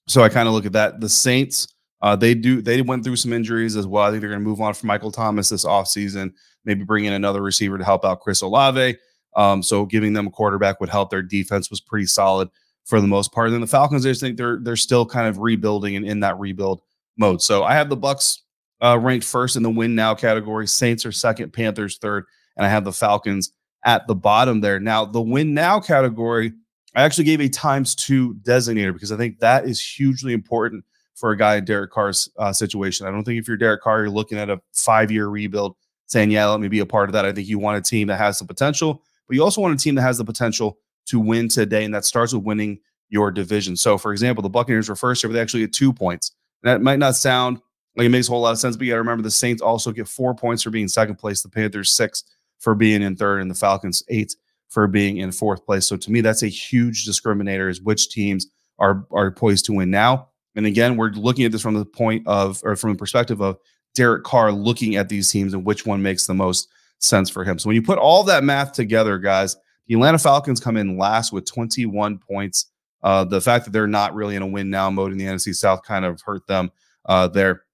So 0.07 0.23
I 0.23 0.29
kind 0.29 0.49
of 0.49 0.55
look 0.55 0.67
at 0.67 0.73
that. 0.73 1.01
The 1.01 1.09
Saints, 1.09 1.69
uh, 2.01 2.15
they 2.15 2.35
do 2.35 2.63
they 2.63 2.81
went 2.81 3.05
through 3.05 3.17
some 3.17 3.33
injuries 3.33 3.75
as 3.75 3.87
well. 3.87 4.05
I 4.05 4.11
think 4.11 4.21
they're 4.21 4.31
going 4.31 4.43
to 4.43 4.49
move 4.49 4.61
on 4.61 4.75
from 4.75 4.87
Michael 4.87 5.11
Thomas 5.11 5.49
this 5.49 5.65
offseason, 5.65 6.33
maybe 6.65 6.85
bring 6.85 7.07
in 7.07 7.13
another 7.13 7.43
receiver 7.43 7.77
to 7.77 7.85
help 7.85 8.05
out 8.05 8.21
Chris 8.21 8.41
Olave. 8.43 8.97
Um, 9.37 9.65
so 9.65 9.85
giving 9.85 10.13
them 10.13 10.29
a 10.29 10.31
quarterback 10.31 10.79
would 10.79 10.91
help. 10.91 11.11
Their 11.11 11.23
defense 11.23 11.71
was 11.71 11.81
pretty 11.81 12.07
solid 12.07 12.51
for 12.85 13.01
the 13.01 13.07
most 13.07 13.33
part. 13.33 13.47
And 13.47 13.55
then 13.55 13.61
the 13.61 13.67
Falcons, 13.67 14.05
I 14.05 14.11
just 14.11 14.21
think 14.21 14.37
they're 14.37 14.59
they're 14.61 14.77
still 14.77 15.07
kind 15.07 15.29
of 15.29 15.39
rebuilding 15.39 15.97
and 15.97 16.07
in 16.07 16.21
that 16.21 16.39
rebuild 16.39 16.83
mode. 17.17 17.43
So 17.43 17.65
I 17.65 17.75
have 17.75 17.89
the 17.89 17.97
Bucs 17.97 18.39
uh, 18.83 18.99
ranked 18.99 19.27
first 19.27 19.57
in 19.57 19.63
the 19.63 19.71
win 19.71 19.95
now 19.95 20.15
category. 20.15 20.67
Saints 20.67 21.07
are 21.07 21.13
second, 21.13 21.53
Panthers 21.53 21.99
third, 21.99 22.25
and 22.57 22.67
I 22.67 22.69
have 22.69 22.85
the 22.85 22.93
Falcons 22.93 23.53
at 23.85 24.07
the 24.07 24.15
bottom 24.15 24.61
there. 24.61 24.81
Now 24.81 25.05
the 25.05 25.21
win 25.21 25.55
now 25.55 25.81
category, 25.81 26.53
I 26.95 27.03
actually 27.03 27.25
gave 27.25 27.41
a 27.41 27.49
times 27.49 27.95
two 27.95 28.35
designator 28.43 28.93
because 28.93 29.13
I 29.13 29.17
think 29.17 29.39
that 29.41 29.67
is 29.67 29.81
hugely 29.81 30.33
important 30.33 30.85
for 31.15 31.31
a 31.31 31.37
guy 31.37 31.57
in 31.57 31.65
Derek 31.65 31.93
Carr's 31.93 32.29
uh, 32.39 32.53
situation. 32.53 33.07
I 33.07 33.11
don't 33.11 33.25
think 33.25 33.41
if 33.41 33.49
you're 33.49 33.57
Derek 33.57 33.83
Carr, 33.83 34.01
you're 34.01 34.11
looking 34.11 34.39
at 34.39 34.51
a 34.51 34.61
five 34.73 35.11
year 35.11 35.29
rebuild, 35.29 35.77
saying, 36.07 36.31
"Yeah, 36.31 36.47
let 36.47 36.61
me 36.61 36.69
be 36.69 36.81
a 36.81 36.87
part 36.87 37.09
of 37.09 37.15
that." 37.15 37.25
I 37.25 37.33
think 37.33 37.49
you 37.49 37.59
want 37.59 37.79
a 37.79 37.89
team 37.89 38.09
that 38.09 38.19
has 38.19 38.39
the 38.39 38.45
potential, 38.45 39.03
but 39.27 39.35
you 39.35 39.43
also 39.43 39.61
want 39.61 39.75
a 39.75 39.83
team 39.83 39.95
that 39.95 40.03
has 40.03 40.19
the 40.19 40.25
potential 40.25 40.79
to 41.07 41.21
win 41.21 41.49
today, 41.49 41.85
and 41.85 41.95
that 41.95 42.05
starts 42.05 42.33
with 42.33 42.45
winning 42.45 42.79
your 43.09 43.31
division. 43.31 43.77
So, 43.77 43.99
for 43.99 44.13
example, 44.13 44.43
the 44.43 44.49
Buccaneers 44.49 44.89
were 44.89 44.97
first 44.97 45.23
here, 45.23 45.29
but 45.29 45.35
they 45.35 45.41
actually 45.41 45.61
get 45.61 45.73
two 45.73 45.93
points. 45.93 46.33
And 46.63 46.71
that 46.71 46.83
might 46.83 46.99
not 46.99 47.17
sound 47.17 47.61
like 47.97 48.07
it 48.07 48.11
makes 48.11 48.29
a 48.29 48.31
whole 48.31 48.41
lot 48.41 48.53
of 48.53 48.59
sense, 48.59 48.77
but 48.77 48.87
you 48.87 48.93
got 48.93 48.97
to 48.97 49.03
remember 49.03 49.23
the 49.23 49.31
Saints 49.31 49.63
also 49.63 49.93
get 49.93 50.09
four 50.09 50.35
points 50.35 50.63
for 50.63 50.71
being 50.71 50.89
second 50.89 51.17
place, 51.17 51.43
the 51.43 51.49
Panthers 51.49 51.91
six 51.91 52.25
for 52.59 52.75
being 52.75 53.03
in 53.03 53.17
third, 53.17 53.41
and 53.41 53.51
the 53.51 53.55
Falcons 53.55 54.03
eight 54.09 54.35
for 54.69 54.89
being 54.89 55.19
in 55.19 55.31
fourth 55.31 55.65
place. 55.65 55.87
So 55.87 55.97
to 55.97 56.11
me, 56.11 56.21
that's 56.21 56.43
a 56.43 56.49
huge 56.49 57.07
discriminator 57.07 57.71
is 57.71 57.81
which 57.81 58.11
teams 58.11 58.47
are 58.79 59.07
are 59.13 59.31
poised 59.31 59.67
to 59.67 59.73
win 59.73 59.91
now. 59.91 60.29
And 60.57 60.67
again, 60.67 60.97
we're 60.97 61.11
looking 61.11 61.45
at 61.45 61.53
this 61.53 61.63
from 61.63 61.75
the 61.75 61.85
point 61.85 62.27
of 62.27 62.61
or 62.65 62.75
from 62.75 62.93
the 62.93 62.99
perspective 62.99 63.41
of 63.41 63.59
Derek 63.95 64.25
Carr 64.25 64.51
looking 64.51 64.97
at 64.97 65.09
these 65.09 65.31
teams 65.31 65.55
and 65.55 65.65
which 65.65 65.87
one 65.87 66.03
makes 66.03 66.27
the 66.27 66.35
most 66.35 66.69
sense 66.99 67.31
for 67.31 67.45
him. 67.45 67.59
So 67.59 67.69
when 67.69 67.77
you 67.77 67.83
put 67.83 67.99
all 67.99 68.25
that 68.25 68.45
math 68.45 68.73
together, 68.73 69.19
guys, 69.19 69.57
the 69.87 69.95
Atlanta 69.95 70.19
Falcons 70.19 70.61
come 70.61 70.77
in 70.77 70.99
last 70.99 71.33
with 71.33 71.45
21 71.47 72.19
points. 72.19 72.67
Uh, 73.03 73.25
the 73.25 73.41
fact 73.41 73.65
that 73.65 73.73
they're 73.73 73.87
not 73.87 74.15
really 74.15 74.35
in 74.35 74.43
a 74.43 74.47
win 74.47 74.71
now 74.71 74.89
mode 74.91 75.13
in 75.13 75.19
the 75.19 75.27
NFC 75.27 75.55
South 75.55 75.83
kind 75.83 76.05
of 76.05 76.21
hurt 76.23 76.47
them 76.47 76.71
uh, 77.07 77.29
there. 77.29 77.65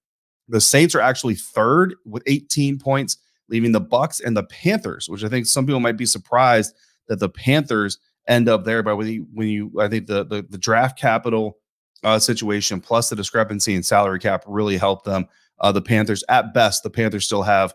The 0.49 0.61
Saints 0.61 0.95
are 0.97 1.00
actually 1.00 1.37
third 1.37 1.95
with 2.05 2.25
18 2.26 2.79
points, 2.81 3.19
leaving 3.49 3.71
the 3.71 3.81
Bucs 3.81 4.20
and 4.25 4.37
the 4.37 4.42
Panthers, 4.42 5.09
which 5.09 5.23
I 5.23 5.29
think 5.29 5.46
some 5.46 5.66
people 5.66 5.79
might 5.79 5.96
be 5.96 6.07
surprised 6.07 6.75
that 7.07 7.20
the 7.20 7.29
Panthers 7.29 7.99
end 8.27 8.49
up 8.49 8.64
there. 8.64 8.83
But 8.83 8.96
when 8.96 9.07
you, 9.07 9.27
when 9.33 9.46
you 9.46 9.73
I 9.81 9.87
think 9.87 10.09
the 10.09 10.25
the, 10.25 10.44
the 10.49 10.59
draft 10.59 10.99
capital 10.99 11.59
uh, 12.03 12.18
situation 12.18 12.81
plus 12.81 13.09
the 13.09 13.16
discrepancy 13.16 13.75
in 13.75 13.83
salary 13.83 14.18
cap 14.18 14.44
really 14.46 14.77
helped 14.77 15.05
them. 15.05 15.27
Uh, 15.61 15.70
the 15.70 15.83
Panthers, 15.83 16.25
at 16.29 16.55
best, 16.55 16.83
the 16.83 16.90
Panthers 16.90 17.27
still 17.27 17.42
have 17.42 17.75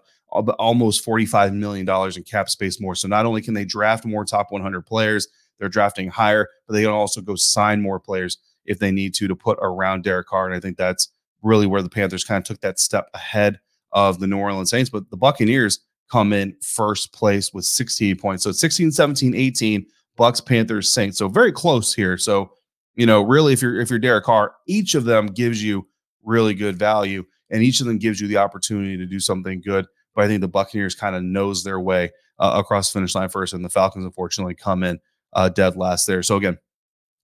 almost 0.57 1.05
$45 1.05 1.53
million 1.53 1.87
in 2.15 2.23
cap 2.23 2.49
space 2.49 2.79
more. 2.79 2.95
So 2.95 3.07
not 3.07 3.25
only 3.25 3.41
can 3.41 3.53
they 3.53 3.65
draft 3.65 4.05
more 4.05 4.25
top 4.25 4.51
100 4.51 4.81
players, 4.85 5.27
they're 5.59 5.69
drafting 5.69 6.09
higher, 6.09 6.49
but 6.67 6.73
they 6.73 6.83
can 6.83 6.91
also 6.91 7.21
go 7.21 7.35
sign 7.35 7.81
more 7.81 7.99
players 7.99 8.37
if 8.65 8.79
they 8.79 8.91
need 8.91 9.13
to 9.15 9.27
to 9.27 9.35
put 9.35 9.57
around 9.61 10.03
Derek 10.03 10.27
Carr. 10.27 10.47
And 10.47 10.55
I 10.55 10.59
think 10.59 10.77
that's 10.77 11.09
really 11.41 11.67
where 11.67 11.81
the 11.81 11.89
Panthers 11.89 12.23
kind 12.23 12.39
of 12.39 12.45
took 12.45 12.61
that 12.61 12.79
step 12.79 13.09
ahead 13.13 13.59
of 13.91 14.19
the 14.19 14.27
New 14.27 14.37
Orleans 14.37 14.69
Saints. 14.69 14.89
But 14.89 15.09
the 15.09 15.17
Buccaneers 15.17 15.79
come 16.11 16.33
in 16.33 16.55
first 16.61 17.13
place 17.13 17.53
with 17.53 17.65
16 17.65 18.17
points. 18.17 18.43
So 18.43 18.51
16, 18.51 18.91
17, 18.91 19.35
18, 19.35 19.85
Bucs, 20.17 20.45
Panthers, 20.45 20.89
Saints. 20.89 21.17
So 21.17 21.27
very 21.27 21.51
close 21.51 21.93
here. 21.93 22.17
So, 22.17 22.51
you 22.95 23.05
know, 23.05 23.21
really 23.21 23.53
if 23.53 23.61
you're 23.61 23.79
if 23.79 23.89
you're 23.89 23.99
Derek 23.99 24.25
Carr, 24.25 24.55
each 24.67 24.95
of 24.95 25.05
them 25.05 25.27
gives 25.27 25.63
you 25.63 25.87
really 26.23 26.53
good 26.53 26.77
value 26.77 27.23
and 27.49 27.61
each 27.61 27.79
of 27.79 27.87
them 27.87 27.97
gives 27.97 28.19
you 28.19 28.27
the 28.27 28.37
opportunity 28.37 28.97
to 28.97 29.05
do 29.05 29.19
something 29.19 29.61
good 29.61 29.85
but 30.15 30.23
I 30.23 30.27
think 30.27 30.41
the 30.41 30.47
Buccaneers 30.47 30.95
kind 30.95 31.15
of 31.15 31.23
knows 31.23 31.63
their 31.63 31.79
way 31.79 32.11
uh, 32.39 32.53
across 32.55 32.91
the 32.91 32.99
finish 32.99 33.13
line 33.13 33.29
first, 33.29 33.53
and 33.53 33.63
the 33.63 33.69
Falcons 33.69 34.05
unfortunately 34.05 34.55
come 34.55 34.83
in 34.83 34.99
uh, 35.33 35.49
dead 35.49 35.75
last 35.75 36.05
there. 36.05 36.23
So 36.23 36.37
again, 36.37 36.57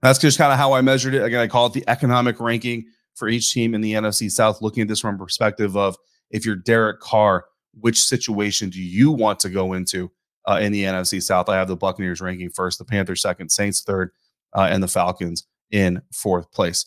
that's 0.02 0.20
just 0.20 0.38
kind 0.38 0.52
of 0.52 0.60
how 0.60 0.74
I 0.74 0.82
measured 0.82 1.14
it. 1.14 1.24
Again, 1.24 1.40
I 1.40 1.48
call 1.48 1.68
it 1.68 1.74
the 1.74 1.84
economic 1.88 2.40
ranking 2.40 2.86
for 3.16 3.30
each 3.30 3.52
team 3.54 3.74
in 3.74 3.82
the 3.82 3.94
NFC 3.94 4.30
South. 4.30 4.62
Looking 4.62 4.82
at 4.82 4.88
this 4.88 5.00
from 5.00 5.16
a 5.16 5.18
perspective 5.18 5.78
of 5.78 5.96
if 6.30 6.46
you're 6.46 6.56
Derek 6.56 7.00
Carr, 7.00 7.46
which 7.80 8.02
situation 8.02 8.70
do 8.70 8.82
you 8.82 9.12
want 9.12 9.40
to 9.40 9.50
go 9.50 9.74
into 9.74 10.12
uh, 10.48 10.60
in 10.62 10.72
the 10.72 10.84
NFC 10.84 11.22
South? 11.22 11.50
I 11.50 11.56
have 11.56 11.68
the 11.68 11.76
Buccaneers 11.76 12.22
ranking 12.22 12.50
first, 12.50 12.80
the 12.80 12.86
Panthers 12.86 13.22
second, 13.22 13.50
Saints 13.50 13.82
third, 13.82 14.12
uh, 14.54 14.68
and 14.70 14.82
the 14.82 14.88
Falcons 14.88 15.48
in 15.70 16.02
fourth 16.12 16.52
place. 16.52 16.86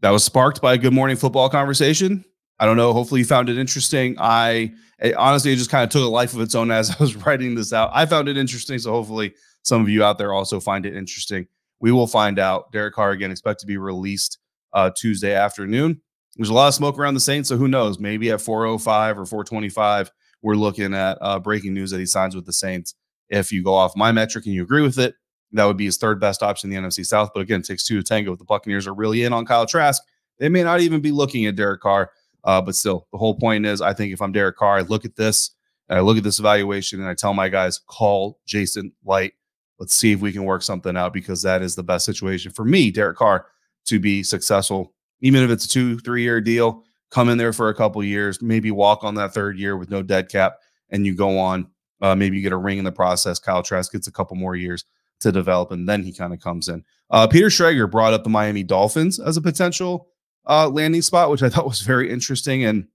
That 0.00 0.10
was 0.10 0.24
sparked 0.24 0.62
by 0.62 0.74
a 0.74 0.78
good 0.78 0.94
morning 0.94 1.16
football 1.16 1.50
conversation. 1.50 2.24
I 2.60 2.66
don't 2.66 2.76
know. 2.76 2.92
Hopefully, 2.92 3.22
you 3.22 3.24
found 3.24 3.48
it 3.48 3.58
interesting. 3.58 4.16
I 4.18 4.74
it, 5.00 5.14
honestly, 5.14 5.52
it 5.52 5.56
just 5.56 5.70
kind 5.70 5.82
of 5.82 5.90
took 5.90 6.04
a 6.04 6.08
life 6.08 6.34
of 6.34 6.40
its 6.40 6.54
own 6.54 6.70
as 6.70 6.90
I 7.00 7.02
was 7.02 7.16
writing 7.16 7.54
this 7.54 7.72
out. 7.72 7.90
I 7.92 8.06
found 8.06 8.28
it 8.28 8.36
interesting. 8.36 8.78
So, 8.78 8.92
hopefully, 8.92 9.34
some 9.62 9.80
of 9.82 9.88
you 9.88 10.04
out 10.04 10.18
there 10.18 10.32
also 10.32 10.60
find 10.60 10.86
it 10.86 10.94
interesting. 10.94 11.48
We 11.80 11.90
will 11.90 12.06
find 12.06 12.38
out. 12.38 12.70
Derek 12.70 12.94
Carr 12.94 13.12
again 13.12 13.30
expect 13.30 13.60
to 13.60 13.66
be 13.66 13.78
released 13.78 14.38
uh, 14.74 14.90
Tuesday 14.94 15.34
afternoon. 15.34 16.02
There's 16.36 16.50
a 16.50 16.54
lot 16.54 16.68
of 16.68 16.74
smoke 16.74 16.98
around 16.98 17.14
the 17.14 17.20
Saints, 17.20 17.48
so 17.48 17.56
who 17.56 17.66
knows? 17.66 17.98
Maybe 17.98 18.30
at 18.30 18.40
405 18.40 19.18
or 19.18 19.26
425, 19.26 20.10
we're 20.42 20.54
looking 20.54 20.94
at 20.94 21.18
uh, 21.20 21.38
breaking 21.38 21.74
news 21.74 21.90
that 21.90 21.98
he 21.98 22.06
signs 22.06 22.36
with 22.36 22.46
the 22.46 22.52
Saints. 22.52 22.94
If 23.30 23.52
you 23.52 23.62
go 23.62 23.74
off 23.74 23.96
my 23.96 24.12
metric 24.12 24.46
and 24.46 24.54
you 24.54 24.62
agree 24.62 24.82
with 24.82 24.98
it, 24.98 25.14
that 25.52 25.64
would 25.64 25.76
be 25.76 25.86
his 25.86 25.96
third 25.96 26.20
best 26.20 26.42
option 26.42 26.72
in 26.72 26.82
the 26.82 26.88
NFC 26.88 27.04
South. 27.04 27.30
But 27.34 27.40
again, 27.40 27.60
it 27.60 27.66
takes 27.66 27.84
two 27.84 27.96
to 27.96 28.02
tango. 28.02 28.32
If 28.32 28.38
the 28.38 28.44
Buccaneers 28.44 28.86
are 28.86 28.94
really 28.94 29.24
in 29.24 29.32
on 29.32 29.46
Kyle 29.46 29.66
Trask, 29.66 30.02
they 30.38 30.48
may 30.48 30.62
not 30.62 30.80
even 30.80 31.00
be 31.00 31.10
looking 31.10 31.46
at 31.46 31.56
Derek 31.56 31.80
Carr. 31.80 32.10
Uh, 32.44 32.60
but 32.60 32.74
still, 32.74 33.06
the 33.12 33.18
whole 33.18 33.34
point 33.34 33.66
is, 33.66 33.80
I 33.80 33.92
think 33.92 34.12
if 34.12 34.22
I'm 34.22 34.32
Derek 34.32 34.56
Carr, 34.56 34.78
I 34.78 34.82
look 34.82 35.04
at 35.04 35.16
this 35.16 35.50
and 35.88 35.98
I 35.98 36.02
look 36.02 36.16
at 36.16 36.24
this 36.24 36.38
evaluation 36.38 37.00
and 37.00 37.08
I 37.08 37.14
tell 37.14 37.34
my 37.34 37.48
guys, 37.48 37.78
call 37.78 38.38
Jason 38.46 38.92
Licht. 39.04 39.36
Let's 39.78 39.94
see 39.94 40.12
if 40.12 40.20
we 40.20 40.32
can 40.32 40.44
work 40.44 40.62
something 40.62 40.96
out 40.96 41.12
because 41.12 41.42
that 41.42 41.62
is 41.62 41.74
the 41.74 41.82
best 41.82 42.04
situation 42.04 42.52
for 42.52 42.64
me, 42.64 42.90
Derek 42.90 43.16
Carr, 43.16 43.46
to 43.86 43.98
be 43.98 44.22
successful. 44.22 44.94
Even 45.20 45.42
if 45.42 45.50
it's 45.50 45.64
a 45.64 45.68
two, 45.68 45.98
three 45.98 46.22
year 46.22 46.40
deal, 46.40 46.84
come 47.10 47.28
in 47.28 47.38
there 47.38 47.52
for 47.52 47.68
a 47.68 47.74
couple 47.74 48.02
years, 48.04 48.40
maybe 48.40 48.70
walk 48.70 49.04
on 49.04 49.14
that 49.16 49.34
third 49.34 49.58
year 49.58 49.76
with 49.76 49.90
no 49.90 50.02
dead 50.02 50.28
cap, 50.28 50.56
and 50.90 51.06
you 51.06 51.14
go 51.14 51.38
on. 51.38 51.66
Uh, 52.02 52.14
maybe 52.14 52.36
you 52.36 52.42
get 52.42 52.52
a 52.52 52.56
ring 52.56 52.78
in 52.78 52.84
the 52.84 52.92
process. 52.92 53.38
Kyle 53.38 53.62
Trask 53.62 53.92
gets 53.92 54.06
a 54.06 54.12
couple 54.12 54.36
more 54.36 54.56
years 54.56 54.84
to 55.20 55.30
develop, 55.32 55.70
and 55.70 55.88
then 55.88 56.02
he 56.02 56.12
kind 56.12 56.32
of 56.32 56.40
comes 56.40 56.68
in. 56.68 56.84
Uh, 57.10 57.26
Peter 57.26 57.48
Schrager 57.48 57.90
brought 57.90 58.14
up 58.14 58.24
the 58.24 58.30
Miami 58.30 58.62
Dolphins 58.62 59.18
as 59.18 59.36
a 59.36 59.42
potential 59.42 60.08
uh, 60.46 60.68
landing 60.68 61.02
spot, 61.02 61.30
which 61.30 61.42
I 61.42 61.48
thought 61.48 61.66
was 61.68 61.80
very 61.80 62.10
interesting. 62.10 62.64
And 62.64 62.86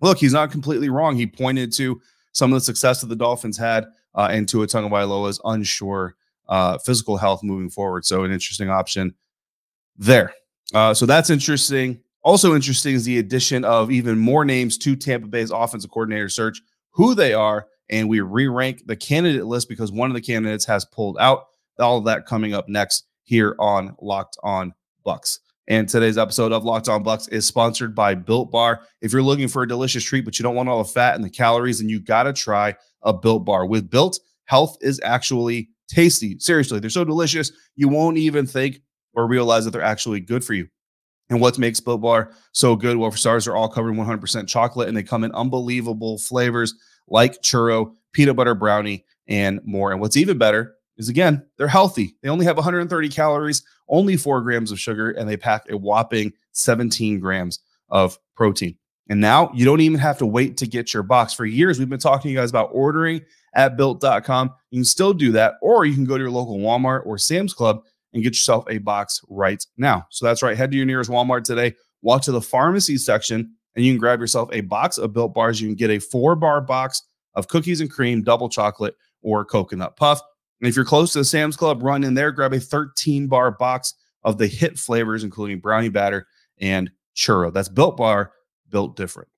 look, 0.00 0.18
he's 0.18 0.32
not 0.32 0.50
completely 0.50 0.88
wrong. 0.88 1.16
He 1.16 1.26
pointed 1.26 1.72
to 1.74 2.00
some 2.32 2.52
of 2.52 2.56
the 2.56 2.64
success 2.64 3.00
that 3.00 3.06
the 3.08 3.16
Dolphins 3.16 3.56
had 3.56 3.86
uh, 4.14 4.28
and 4.30 4.48
Tua 4.48 4.66
Tagovailoa's 4.66 5.40
unsure 5.44 6.16
uh, 6.48 6.78
physical 6.78 7.16
health 7.16 7.42
moving 7.42 7.70
forward. 7.70 8.04
So 8.04 8.24
an 8.24 8.32
interesting 8.32 8.70
option 8.70 9.14
there. 9.96 10.32
Uh, 10.74 10.94
so 10.94 11.06
that's 11.06 11.30
interesting. 11.30 12.00
Also 12.22 12.54
interesting 12.54 12.94
is 12.94 13.04
the 13.04 13.18
addition 13.18 13.64
of 13.64 13.90
even 13.90 14.18
more 14.18 14.44
names 14.44 14.76
to 14.78 14.96
Tampa 14.96 15.28
Bay's 15.28 15.50
offensive 15.50 15.90
coordinator 15.90 16.28
search, 16.28 16.60
who 16.90 17.14
they 17.14 17.32
are, 17.32 17.68
and 17.88 18.08
we 18.08 18.20
re-rank 18.20 18.82
the 18.86 18.96
candidate 18.96 19.46
list 19.46 19.68
because 19.68 19.92
one 19.92 20.10
of 20.10 20.14
the 20.14 20.20
candidates 20.20 20.64
has 20.64 20.84
pulled 20.84 21.16
out. 21.20 21.46
All 21.78 21.98
of 21.98 22.04
that 22.06 22.26
coming 22.26 22.52
up 22.52 22.68
next 22.68 23.06
here 23.22 23.54
on 23.58 23.94
Locked 24.00 24.38
On 24.42 24.72
Bucs. 25.06 25.38
And 25.68 25.88
today's 25.88 26.16
episode 26.16 26.52
of 26.52 26.64
Locked 26.64 26.88
On 26.88 27.02
Bucs 27.02 27.30
is 27.32 27.44
sponsored 27.44 27.92
by 27.92 28.14
Built 28.14 28.52
Bar. 28.52 28.82
If 29.00 29.12
you're 29.12 29.22
looking 29.22 29.48
for 29.48 29.64
a 29.64 29.68
delicious 29.68 30.04
treat, 30.04 30.24
but 30.24 30.38
you 30.38 30.44
don't 30.44 30.54
want 30.54 30.68
all 30.68 30.78
the 30.78 30.88
fat 30.88 31.16
and 31.16 31.24
the 31.24 31.30
calories, 31.30 31.80
then 31.80 31.88
you 31.88 31.98
got 31.98 32.22
to 32.24 32.32
try 32.32 32.76
a 33.02 33.12
Built 33.12 33.44
Bar. 33.44 33.66
With 33.66 33.90
Built, 33.90 34.20
health 34.44 34.76
is 34.80 35.00
actually 35.02 35.70
tasty. 35.88 36.38
Seriously, 36.38 36.78
they're 36.78 36.88
so 36.88 37.04
delicious, 37.04 37.50
you 37.74 37.88
won't 37.88 38.16
even 38.16 38.46
think 38.46 38.80
or 39.14 39.26
realize 39.26 39.64
that 39.64 39.72
they're 39.72 39.82
actually 39.82 40.20
good 40.20 40.44
for 40.44 40.54
you. 40.54 40.68
And 41.30 41.40
what 41.40 41.58
makes 41.58 41.80
Built 41.80 42.00
Bar 42.00 42.30
so 42.52 42.76
good? 42.76 42.96
Well, 42.96 43.10
for 43.10 43.16
stars, 43.16 43.48
are 43.48 43.56
all 43.56 43.68
covered 43.68 43.90
in 43.90 43.96
100% 43.96 44.46
chocolate 44.46 44.86
and 44.86 44.96
they 44.96 45.02
come 45.02 45.24
in 45.24 45.32
unbelievable 45.32 46.18
flavors 46.18 46.74
like 47.08 47.42
churro, 47.42 47.92
peanut 48.12 48.36
butter 48.36 48.54
brownie, 48.54 49.04
and 49.26 49.58
more. 49.64 49.90
And 49.90 50.00
what's 50.00 50.16
even 50.16 50.38
better 50.38 50.76
is 50.96 51.08
again, 51.08 51.44
they're 51.56 51.68
healthy. 51.68 52.16
They 52.22 52.28
only 52.28 52.46
have 52.46 52.56
130 52.56 53.08
calories, 53.08 53.62
only 53.88 54.16
four 54.16 54.40
grams 54.40 54.72
of 54.72 54.80
sugar, 54.80 55.10
and 55.10 55.28
they 55.28 55.36
pack 55.36 55.70
a 55.70 55.76
whopping 55.76 56.32
17 56.52 57.20
grams 57.20 57.60
of 57.90 58.18
protein. 58.34 58.76
And 59.08 59.20
now 59.20 59.50
you 59.54 59.64
don't 59.64 59.80
even 59.80 60.00
have 60.00 60.18
to 60.18 60.26
wait 60.26 60.56
to 60.58 60.66
get 60.66 60.92
your 60.92 61.02
box. 61.02 61.32
For 61.32 61.44
years, 61.44 61.78
we've 61.78 61.88
been 61.88 62.00
talking 62.00 62.28
to 62.28 62.32
you 62.32 62.36
guys 62.36 62.50
about 62.50 62.70
ordering 62.72 63.22
at 63.54 63.76
built.com. 63.76 64.52
You 64.70 64.80
can 64.80 64.84
still 64.84 65.12
do 65.12 65.32
that, 65.32 65.54
or 65.62 65.84
you 65.84 65.94
can 65.94 66.04
go 66.04 66.16
to 66.16 66.22
your 66.22 66.30
local 66.30 66.58
Walmart 66.58 67.06
or 67.06 67.16
Sam's 67.18 67.54
Club 67.54 67.82
and 68.12 68.22
get 68.22 68.30
yourself 68.30 68.64
a 68.68 68.78
box 68.78 69.20
right 69.28 69.64
now. 69.76 70.06
So 70.10 70.26
that's 70.26 70.42
right. 70.42 70.56
Head 70.56 70.70
to 70.72 70.76
your 70.76 70.86
nearest 70.86 71.10
Walmart 71.10 71.44
today, 71.44 71.74
walk 72.02 72.22
to 72.22 72.32
the 72.32 72.40
pharmacy 72.40 72.96
section, 72.96 73.52
and 73.76 73.84
you 73.84 73.92
can 73.92 74.00
grab 74.00 74.20
yourself 74.20 74.48
a 74.52 74.62
box 74.62 74.98
of 74.98 75.12
built 75.12 75.34
bars. 75.34 75.60
You 75.60 75.68
can 75.68 75.76
get 75.76 75.90
a 75.90 76.00
four 76.00 76.34
bar 76.34 76.60
box 76.60 77.02
of 77.34 77.46
cookies 77.48 77.80
and 77.80 77.90
cream, 77.90 78.22
double 78.22 78.48
chocolate, 78.48 78.96
or 79.22 79.44
coconut 79.44 79.96
puff. 79.96 80.20
And 80.60 80.68
if 80.68 80.74
you're 80.74 80.84
close 80.84 81.12
to 81.12 81.18
the 81.18 81.24
Sam's 81.24 81.56
Club, 81.56 81.82
run 81.82 82.02
in 82.02 82.14
there, 82.14 82.32
grab 82.32 82.54
a 82.54 82.60
13 82.60 83.26
bar 83.26 83.50
box 83.50 83.94
of 84.24 84.38
the 84.38 84.46
hit 84.46 84.78
flavors, 84.78 85.22
including 85.22 85.60
brownie 85.60 85.90
batter 85.90 86.26
and 86.58 86.90
churro. 87.14 87.52
That's 87.52 87.68
built 87.68 87.96
bar, 87.96 88.32
built 88.70 88.96
different. 88.96 89.28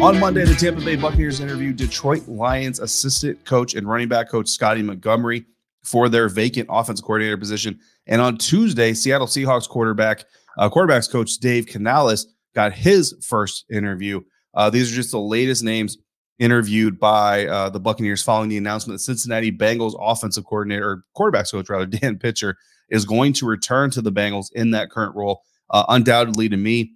On 0.00 0.18
Monday, 0.20 0.44
the 0.44 0.56
Tampa 0.58 0.84
Bay 0.84 0.96
Buccaneers 0.96 1.40
interviewed 1.40 1.76
Detroit 1.76 2.26
Lions 2.28 2.80
assistant 2.80 3.44
coach 3.44 3.74
and 3.74 3.88
running 3.88 4.08
back 4.08 4.28
coach 4.28 4.48
Scotty 4.48 4.82
Montgomery 4.82 5.44
for 5.84 6.08
their 6.08 6.28
vacant 6.28 6.68
offensive 6.70 7.04
coordinator 7.04 7.36
position. 7.36 7.78
And 8.06 8.20
on 8.20 8.36
Tuesday, 8.36 8.94
Seattle 8.94 9.26
Seahawks 9.26 9.68
quarterback, 9.68 10.24
uh, 10.56 10.68
quarterbacks 10.68 11.10
coach 11.10 11.38
Dave 11.38 11.66
Canales 11.66 12.26
got 12.54 12.72
his 12.72 13.14
first 13.26 13.64
interview. 13.70 14.20
Uh, 14.54 14.70
these 14.70 14.92
are 14.92 14.94
just 14.94 15.12
the 15.12 15.20
latest 15.20 15.62
names 15.62 15.98
interviewed 16.38 16.98
by 16.98 17.46
uh, 17.46 17.68
the 17.68 17.80
Buccaneers 17.80 18.22
following 18.22 18.48
the 18.48 18.56
announcement 18.56 18.98
that 18.98 19.04
Cincinnati 19.04 19.50
Bengals 19.50 19.96
offensive 19.98 20.44
coordinator 20.44 20.88
or 20.88 21.04
quarterbacks 21.16 21.50
coach 21.50 21.68
rather 21.68 21.86
Dan 21.86 22.18
Pitcher 22.18 22.56
is 22.88 23.04
going 23.04 23.32
to 23.34 23.46
return 23.46 23.90
to 23.90 24.00
the 24.00 24.12
Bengals 24.12 24.52
in 24.52 24.70
that 24.70 24.90
current 24.90 25.14
role. 25.14 25.42
Uh, 25.70 25.84
undoubtedly, 25.88 26.48
to 26.48 26.56
me, 26.56 26.94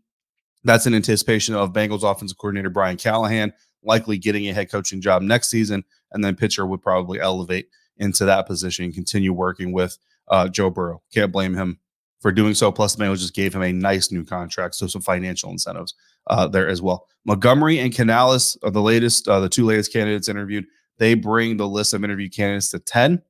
that's 0.64 0.86
an 0.86 0.94
anticipation 0.94 1.54
of 1.54 1.72
Bengals 1.72 2.08
offensive 2.08 2.38
coordinator 2.38 2.70
Brian 2.70 2.96
Callahan 2.96 3.52
likely 3.82 4.16
getting 4.16 4.48
a 4.48 4.52
head 4.52 4.70
coaching 4.70 5.00
job 5.00 5.22
next 5.22 5.50
season, 5.50 5.84
and 6.12 6.24
then 6.24 6.36
Pitcher 6.36 6.64
would 6.64 6.82
probably 6.82 7.20
elevate 7.20 7.66
into 7.96 8.24
that 8.24 8.46
position 8.46 8.84
and 8.84 8.94
continue 8.94 9.32
working 9.32 9.72
with 9.72 9.98
uh, 10.28 10.48
Joe 10.48 10.70
Burrow. 10.70 11.02
Can't 11.12 11.32
blame 11.32 11.54
him 11.54 11.80
for 12.20 12.30
doing 12.30 12.54
so. 12.54 12.70
Plus, 12.70 12.94
the 12.94 13.04
Bengals 13.04 13.18
just 13.18 13.34
gave 13.34 13.54
him 13.54 13.62
a 13.62 13.72
nice 13.72 14.12
new 14.12 14.24
contract, 14.24 14.76
so 14.76 14.86
some 14.86 15.02
financial 15.02 15.50
incentives 15.50 15.94
uh, 16.28 16.46
there 16.48 16.68
as 16.68 16.82
well. 16.82 17.06
Montgomery 17.24 17.78
and 17.78 17.94
Canales 17.94 18.56
are 18.62 18.70
the 18.70 18.82
latest, 18.82 19.28
uh, 19.28 19.40
the 19.40 19.48
two 19.48 19.64
latest 19.64 19.92
candidates 19.92 20.28
interviewed. 20.28 20.66
They 20.98 21.14
bring 21.14 21.56
the 21.56 21.68
list 21.68 21.94
of 21.94 22.04
interview 22.04 22.28
candidates 22.28 22.68
to 22.70 22.78
10. 22.78 23.22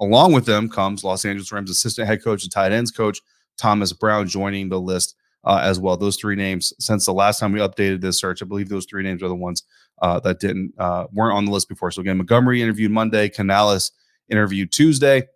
Along 0.00 0.32
with 0.32 0.46
them 0.46 0.68
comes 0.68 1.02
Los 1.02 1.24
Angeles 1.24 1.50
Rams 1.50 1.70
assistant 1.70 2.06
head 2.06 2.22
coach 2.22 2.44
and 2.44 2.52
tight 2.52 2.72
ends 2.72 2.90
coach 2.90 3.20
Thomas 3.56 3.92
Brown 3.92 4.28
joining 4.28 4.68
the 4.68 4.80
list 4.80 5.16
uh, 5.44 5.60
as 5.62 5.80
well. 5.80 5.96
Those 5.96 6.16
three 6.16 6.36
names, 6.36 6.72
since 6.78 7.04
the 7.06 7.12
last 7.12 7.40
time 7.40 7.52
we 7.52 7.58
updated 7.58 8.00
this 8.00 8.18
search, 8.18 8.42
I 8.42 8.44
believe 8.44 8.68
those 8.68 8.86
three 8.86 9.02
names 9.02 9.22
are 9.22 9.28
the 9.28 9.34
ones 9.34 9.64
uh, 10.00 10.20
that 10.20 10.38
didn't 10.38 10.72
uh, 10.78 11.06
weren't 11.12 11.36
on 11.36 11.44
the 11.44 11.50
list 11.50 11.68
before. 11.68 11.90
So 11.90 12.00
again, 12.00 12.16
Montgomery 12.16 12.62
interviewed 12.62 12.92
Monday, 12.92 13.28
Canales 13.28 13.90
interviewed 14.28 14.70
Tuesday. 14.70 15.26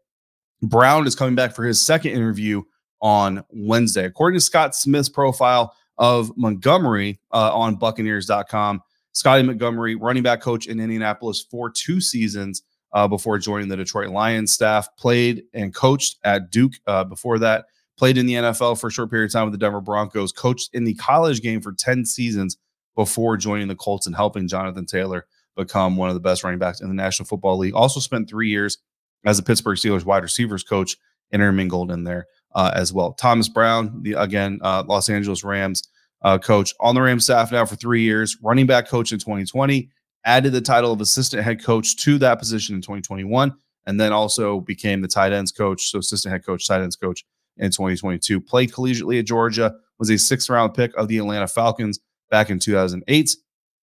Brown 0.63 1.07
is 1.07 1.17
coming 1.17 1.35
back 1.35 1.55
for 1.55 1.65
his 1.65 1.81
second 1.81 2.13
interview 2.13 2.63
on 3.01 3.43
Wednesday. 3.51 4.05
According 4.05 4.39
to 4.39 4.45
Scott 4.45 4.77
Smith's 4.77 5.09
profile 5.09 5.75
of 5.99 6.37
Montgomery 6.37 7.21
uh, 7.33 7.55
on 7.55 7.77
Buccaneers.com, 7.77 8.83
Scotty 9.13 9.43
Montgomery, 9.43 9.95
running 9.95 10.23
back 10.23 10.41
coach 10.41 10.67
in 10.67 10.81
Indianapolis 10.81 11.45
for 11.51 11.71
two 11.71 12.01
seasons 12.01 12.63
uh, 12.93 13.09
before 13.09 13.39
joining 13.39 13.69
the 13.69 13.77
Detroit 13.77 14.11
Lions 14.11 14.53
staff, 14.53 14.89
played 14.97 15.45
and 15.55 15.75
coached 15.75 16.19
at 16.25 16.51
Duke 16.51 16.75
uh, 16.87 17.05
before 17.05 17.39
that, 17.39 17.67
played 17.97 18.19
in 18.19 18.27
the 18.27 18.35
NFL 18.35 18.81
for 18.81 18.89
a 18.89 18.91
short 18.91 19.11
period 19.11 19.27
of 19.27 19.33
time 19.33 19.45
with 19.45 19.53
the 19.53 19.59
Denver 19.59 19.81
Broncos, 19.81 20.33
coached 20.33 20.71
in 20.73 20.85
the 20.85 20.95
college 20.95 21.41
game 21.43 21.61
for 21.61 21.73
10 21.73 22.05
seasons 22.05 22.57
before 22.95 23.37
joining 23.37 23.69
the 23.69 23.75
Colts 23.75 24.07
and 24.07 24.17
helping 24.17 24.49
Jonathan 24.49 24.87
Taylor 24.87 25.27
become 25.57 25.97
one 25.97 26.09
of 26.09 26.15
the 26.15 26.21
best 26.21 26.45
running 26.45 26.59
backs 26.59 26.81
in 26.81 26.89
the 26.89 26.95
National 26.95 27.27
Football 27.27 27.59
League. 27.59 27.75
Also 27.75 28.01
spent 28.01 28.29
three 28.29 28.49
years 28.49 28.79
as 29.25 29.39
a 29.39 29.43
Pittsburgh 29.43 29.79
Steelers 29.79 30.05
wide 30.05 30.23
receivers 30.23 30.63
coach, 30.63 30.97
intermingled 31.31 31.91
in 31.91 32.05
there 32.05 32.27
uh, 32.55 32.73
as 32.75 32.93
well. 32.93 33.13
Thomas 33.13 33.49
Brown, 33.49 34.03
the 34.03 34.15
again 34.15 34.59
uh, 34.63 34.85
Los 34.87 35.09
Angeles 35.09 35.45
Rams 35.45 35.89
uh, 36.23 36.39
coach 36.39 36.75
on 36.81 36.95
the 36.95 37.03
Rams 37.03 37.25
staff 37.25 37.53
now 37.53 37.65
for 37.65 37.77
three 37.77 38.03
years, 38.03 38.37
running 38.43 38.67
back 38.67 38.89
coach 38.89 39.13
in 39.13 39.19
2020, 39.19 39.91
added 40.25 40.53
the 40.53 40.61
title 40.61 40.93
of 40.93 41.01
assistant 41.01 41.43
head 41.43 41.63
coach 41.63 41.97
to 41.97 42.19
that 42.19 42.39
position 42.39 42.75
in 42.75 42.81
2021, 42.81 43.55
and 43.87 44.01
then 44.01 44.13
also 44.13 44.61
became 44.61 45.01
the 45.01 45.09
tight 45.09 45.33
ends 45.33 45.53
coach, 45.53 45.91
so 45.91 45.99
assistant 45.99 46.33
head 46.33 46.45
coach, 46.45 46.67
tight 46.67 46.81
ends 46.81 46.97
coach 46.97 47.25
in 47.57 47.71
2022. 47.71 48.41
Played 48.41 48.73
collegiately 48.73 49.19
at 49.19 49.27
Georgia, 49.27 49.75
was 49.99 50.11
a 50.11 50.19
sixth 50.19 50.49
round 50.51 50.75
pick 50.75 50.95
of 50.97 51.09
the 51.09 51.19
Atlanta 51.19 51.49
Falcons 51.49 52.01
back 52.31 52.51
in 52.51 52.59
2008. 52.59 53.37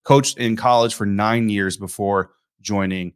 Coached 0.04 0.38
in 0.38 0.56
college 0.56 0.94
for 0.94 1.06
nine 1.06 1.50
years 1.50 1.78
before 1.78 2.32
joining 2.62 3.14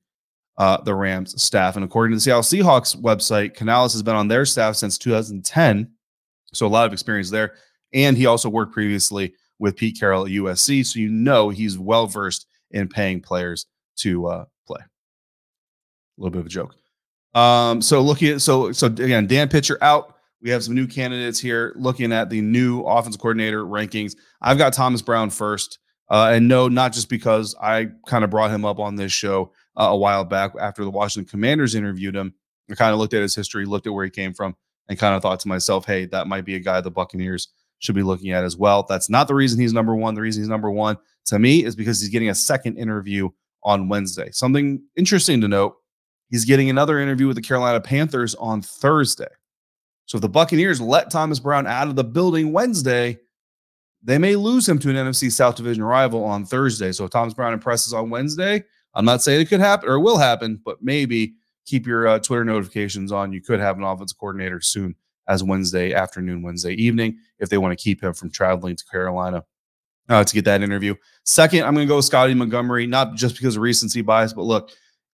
uh, 0.57 0.81
the 0.81 0.93
Rams 0.93 1.41
staff. 1.41 1.75
And 1.75 1.85
according 1.85 2.11
to 2.11 2.17
the 2.17 2.21
Seattle 2.21 2.41
Seahawks 2.43 2.95
website, 2.95 3.55
Canales 3.55 3.93
has 3.93 4.03
been 4.03 4.15
on 4.15 4.27
their 4.27 4.45
staff 4.45 4.75
since 4.75 4.97
2010. 4.97 5.91
So 6.53 6.65
a 6.65 6.67
lot 6.67 6.85
of 6.85 6.93
experience 6.93 7.29
there. 7.29 7.55
And 7.93 8.17
he 8.17 8.25
also 8.25 8.49
worked 8.49 8.73
previously 8.73 9.33
with 9.59 9.75
Pete 9.75 9.99
Carroll 9.99 10.25
at 10.25 10.31
USC. 10.31 10.85
So 10.85 10.99
you 10.99 11.09
know 11.09 11.49
he's 11.49 11.77
well 11.77 12.07
versed 12.07 12.47
in 12.71 12.87
paying 12.87 13.21
players 13.21 13.65
to 13.97 14.27
uh, 14.27 14.45
play. 14.67 14.81
A 14.81 16.21
little 16.21 16.31
bit 16.31 16.39
of 16.39 16.45
a 16.45 16.49
joke. 16.49 16.75
Um, 17.33 17.81
so 17.81 18.01
looking 18.01 18.29
at 18.29 18.41
so 18.41 18.71
so 18.71 18.87
again, 18.87 19.25
Dan 19.25 19.49
Pitcher 19.49 19.77
out. 19.81 20.15
We 20.41 20.49
have 20.49 20.63
some 20.63 20.75
new 20.75 20.85
candidates 20.87 21.39
here 21.39 21.73
looking 21.77 22.11
at 22.11 22.29
the 22.29 22.41
new 22.41 22.81
offense 22.81 23.15
coordinator 23.15 23.63
rankings. 23.63 24.15
I've 24.41 24.57
got 24.57 24.73
Thomas 24.73 25.01
Brown 25.01 25.29
first. 25.29 25.79
Uh, 26.13 26.29
and 26.33 26.47
no, 26.47 26.67
not 26.67 26.93
just 26.93 27.09
because 27.09 27.55
I 27.59 27.87
kind 28.05 28.23
of 28.23 28.29
brought 28.29 28.51
him 28.51 28.65
up 28.65 28.77
on 28.77 28.95
this 28.95 29.11
show 29.11 29.51
uh, 29.75 29.85
a 29.85 29.97
while 29.97 30.23
back 30.23 30.51
after 30.61 30.83
the 30.83 30.91
Washington 30.91 31.27
Commanders 31.27 31.73
interviewed 31.73 32.15
him. 32.15 32.35
I 32.69 32.75
kind 32.75 32.93
of 32.93 32.99
looked 32.99 33.15
at 33.15 33.23
his 33.23 33.33
history, 33.33 33.65
looked 33.65 33.87
at 33.87 33.93
where 33.93 34.05
he 34.05 34.11
came 34.11 34.31
from, 34.31 34.55
and 34.87 34.99
kind 34.99 35.15
of 35.15 35.23
thought 35.23 35.39
to 35.39 35.47
myself, 35.47 35.87
hey, 35.87 36.05
that 36.05 36.27
might 36.27 36.45
be 36.45 36.53
a 36.53 36.59
guy 36.59 36.79
the 36.81 36.91
Buccaneers 36.91 37.47
should 37.79 37.95
be 37.95 38.03
looking 38.03 38.29
at 38.29 38.43
as 38.43 38.55
well. 38.55 38.85
That's 38.87 39.09
not 39.09 39.27
the 39.27 39.33
reason 39.33 39.59
he's 39.59 39.73
number 39.73 39.95
one. 39.95 40.13
The 40.13 40.21
reason 40.21 40.43
he's 40.43 40.49
number 40.49 40.69
one 40.69 40.97
to 41.25 41.39
me 41.39 41.65
is 41.65 41.75
because 41.75 41.99
he's 41.99 42.11
getting 42.11 42.29
a 42.29 42.35
second 42.35 42.77
interview 42.77 43.29
on 43.63 43.89
Wednesday. 43.89 44.29
Something 44.33 44.83
interesting 44.95 45.41
to 45.41 45.47
note 45.47 45.77
he's 46.29 46.45
getting 46.45 46.69
another 46.69 46.99
interview 46.99 47.25
with 47.25 47.37
the 47.37 47.41
Carolina 47.41 47.81
Panthers 47.81 48.35
on 48.35 48.61
Thursday. 48.61 49.25
So 50.05 50.17
if 50.17 50.21
the 50.21 50.29
Buccaneers 50.29 50.79
let 50.79 51.09
Thomas 51.09 51.39
Brown 51.39 51.65
out 51.65 51.87
of 51.87 51.95
the 51.95 52.03
building 52.03 52.53
Wednesday, 52.53 53.17
they 54.03 54.17
may 54.17 54.35
lose 54.35 54.67
him 54.67 54.79
to 54.79 54.89
an 54.89 54.95
NFC 54.95 55.31
South 55.31 55.55
Division 55.55 55.83
rival 55.83 56.23
on 56.23 56.45
Thursday. 56.45 56.91
So 56.91 57.05
if 57.05 57.11
Thomas 57.11 57.33
Brown 57.33 57.53
impresses 57.53 57.93
on 57.93 58.09
Wednesday, 58.09 58.63
I'm 58.93 59.05
not 59.05 59.21
saying 59.21 59.41
it 59.41 59.49
could 59.49 59.59
happen 59.59 59.89
or 59.89 59.95
it 59.95 60.01
will 60.01 60.17
happen, 60.17 60.61
but 60.63 60.81
maybe 60.81 61.35
keep 61.65 61.87
your 61.87 62.07
uh, 62.07 62.19
Twitter 62.19 62.43
notifications 62.43 63.11
on. 63.11 63.31
You 63.31 63.41
could 63.41 63.59
have 63.59 63.77
an 63.77 63.83
offensive 63.83 64.17
coordinator 64.17 64.61
soon 64.61 64.95
as 65.27 65.43
Wednesday 65.43 65.93
afternoon, 65.93 66.41
Wednesday 66.41 66.73
evening, 66.73 67.17
if 67.39 67.49
they 67.49 67.57
want 67.57 67.77
to 67.77 67.81
keep 67.81 68.03
him 68.03 68.13
from 68.13 68.29
traveling 68.29 68.75
to 68.75 68.85
Carolina 68.85 69.43
uh, 70.09 70.23
to 70.23 70.33
get 70.33 70.45
that 70.45 70.61
interview. 70.61 70.95
Second, 71.23 71.63
I'm 71.63 71.73
going 71.73 71.87
to 71.87 71.91
go 71.91 71.95
with 71.95 72.05
Scotty 72.05 72.33
Montgomery, 72.33 72.85
not 72.85 73.15
just 73.15 73.35
because 73.35 73.55
of 73.55 73.61
recency 73.61 74.01
bias, 74.01 74.33
but 74.33 74.43
look, 74.43 74.71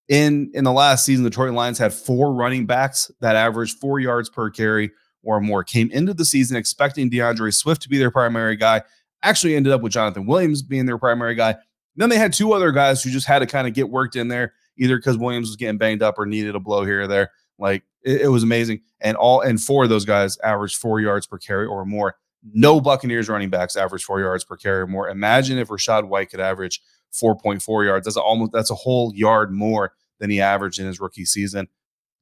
in 0.07 0.49
in 0.55 0.63
the 0.63 0.71
last 0.71 1.05
season, 1.05 1.23
the 1.23 1.29
Detroit 1.29 1.53
Lions 1.53 1.77
had 1.77 1.93
four 1.93 2.33
running 2.33 2.65
backs 2.65 3.11
that 3.21 3.35
averaged 3.35 3.77
four 3.77 3.99
yards 3.99 4.27
per 4.27 4.49
carry 4.49 4.89
or 5.23 5.39
more. 5.39 5.63
Came 5.63 5.89
into 5.91 6.13
the 6.13 6.25
season 6.25 6.57
expecting 6.57 7.09
D'Andre 7.09 7.51
Swift 7.51 7.81
to 7.83 7.89
be 7.89 7.97
their 7.97 8.11
primary 8.11 8.55
guy. 8.55 8.81
Actually, 9.21 9.55
ended 9.55 9.73
up 9.73 9.81
with 9.81 9.91
Jonathan 9.91 10.25
Williams 10.25 10.61
being 10.61 10.85
their 10.85 10.97
primary 10.97 11.35
guy. 11.35 11.55
Then 11.95 12.09
they 12.09 12.17
had 12.17 12.31
two 12.31 12.53
other 12.53 12.71
guys 12.71 13.03
who 13.03 13.09
just 13.09 13.27
had 13.27 13.39
to 13.39 13.45
kind 13.45 13.67
of 13.67 13.73
get 13.73 13.89
worked 13.89 14.15
in 14.15 14.29
there, 14.29 14.53
either 14.77 14.97
because 14.97 15.17
Williams 15.17 15.49
was 15.49 15.57
getting 15.57 15.77
banged 15.77 16.01
up 16.01 16.17
or 16.17 16.25
needed 16.25 16.55
a 16.55 16.59
blow 16.59 16.85
here 16.85 17.01
or 17.01 17.07
there. 17.07 17.31
Like 17.57 17.83
it, 18.03 18.21
it, 18.21 18.27
was 18.29 18.43
amazing. 18.43 18.81
And 19.01 19.17
all 19.17 19.41
and 19.41 19.61
four 19.61 19.83
of 19.83 19.89
those 19.89 20.05
guys 20.05 20.37
averaged 20.39 20.77
four 20.77 21.01
yards 21.01 21.27
per 21.27 21.37
carry 21.37 21.65
or 21.65 21.85
more. 21.85 22.15
No 22.53 22.79
Buccaneers 22.79 23.27
running 23.27 23.49
backs 23.49 23.75
average 23.75 24.05
four 24.05 24.21
yards 24.21 24.45
per 24.45 24.55
carry 24.55 24.81
or 24.81 24.87
more. 24.87 25.09
Imagine 25.09 25.57
if 25.57 25.67
Rachaad 25.67 26.07
White 26.07 26.29
could 26.29 26.39
average 26.39 26.81
4.4 27.13 27.85
yards. 27.85 28.05
That's 28.05 28.17
almost 28.17 28.51
that's 28.51 28.71
a 28.71 28.75
whole 28.75 29.13
yard 29.15 29.51
more 29.51 29.93
than 30.19 30.29
he 30.29 30.41
averaged 30.41 30.79
in 30.79 30.87
his 30.87 30.99
rookie 30.99 31.25
season. 31.25 31.67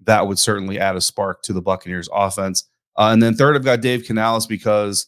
that 0.01 0.27
would 0.27 0.37
certainly 0.37 0.79
add 0.79 0.95
a 0.95 1.01
spark 1.01 1.41
to 1.41 1.53
the 1.53 1.61
Buccaneers 1.61 2.07
offense. 2.13 2.65
Uh, 2.97 3.09
and 3.11 3.21
then 3.21 3.35
third, 3.35 3.55
I've 3.55 3.63
got 3.63 3.81
Dave 3.81 4.05
Canales 4.05 4.47
because 4.47 5.07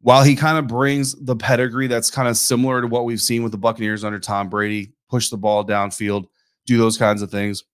while 0.00 0.22
he 0.22 0.34
kind 0.34 0.58
of 0.58 0.66
brings 0.66 1.14
the 1.14 1.36
pedigree 1.36 1.86
that's 1.86 2.10
kind 2.10 2.28
of 2.28 2.36
similar 2.36 2.80
to 2.80 2.86
what 2.86 3.04
we've 3.04 3.20
seen 3.20 3.42
with 3.42 3.52
the 3.52 3.58
Buccaneers 3.58 4.04
under 4.04 4.18
Tom 4.18 4.48
Brady, 4.48 4.92
push 5.08 5.28
the 5.28 5.36
ball 5.36 5.64
downfield, 5.64 6.26
do 6.66 6.78
those 6.78 6.96
kinds 6.96 7.22
of 7.22 7.30
things. 7.30 7.64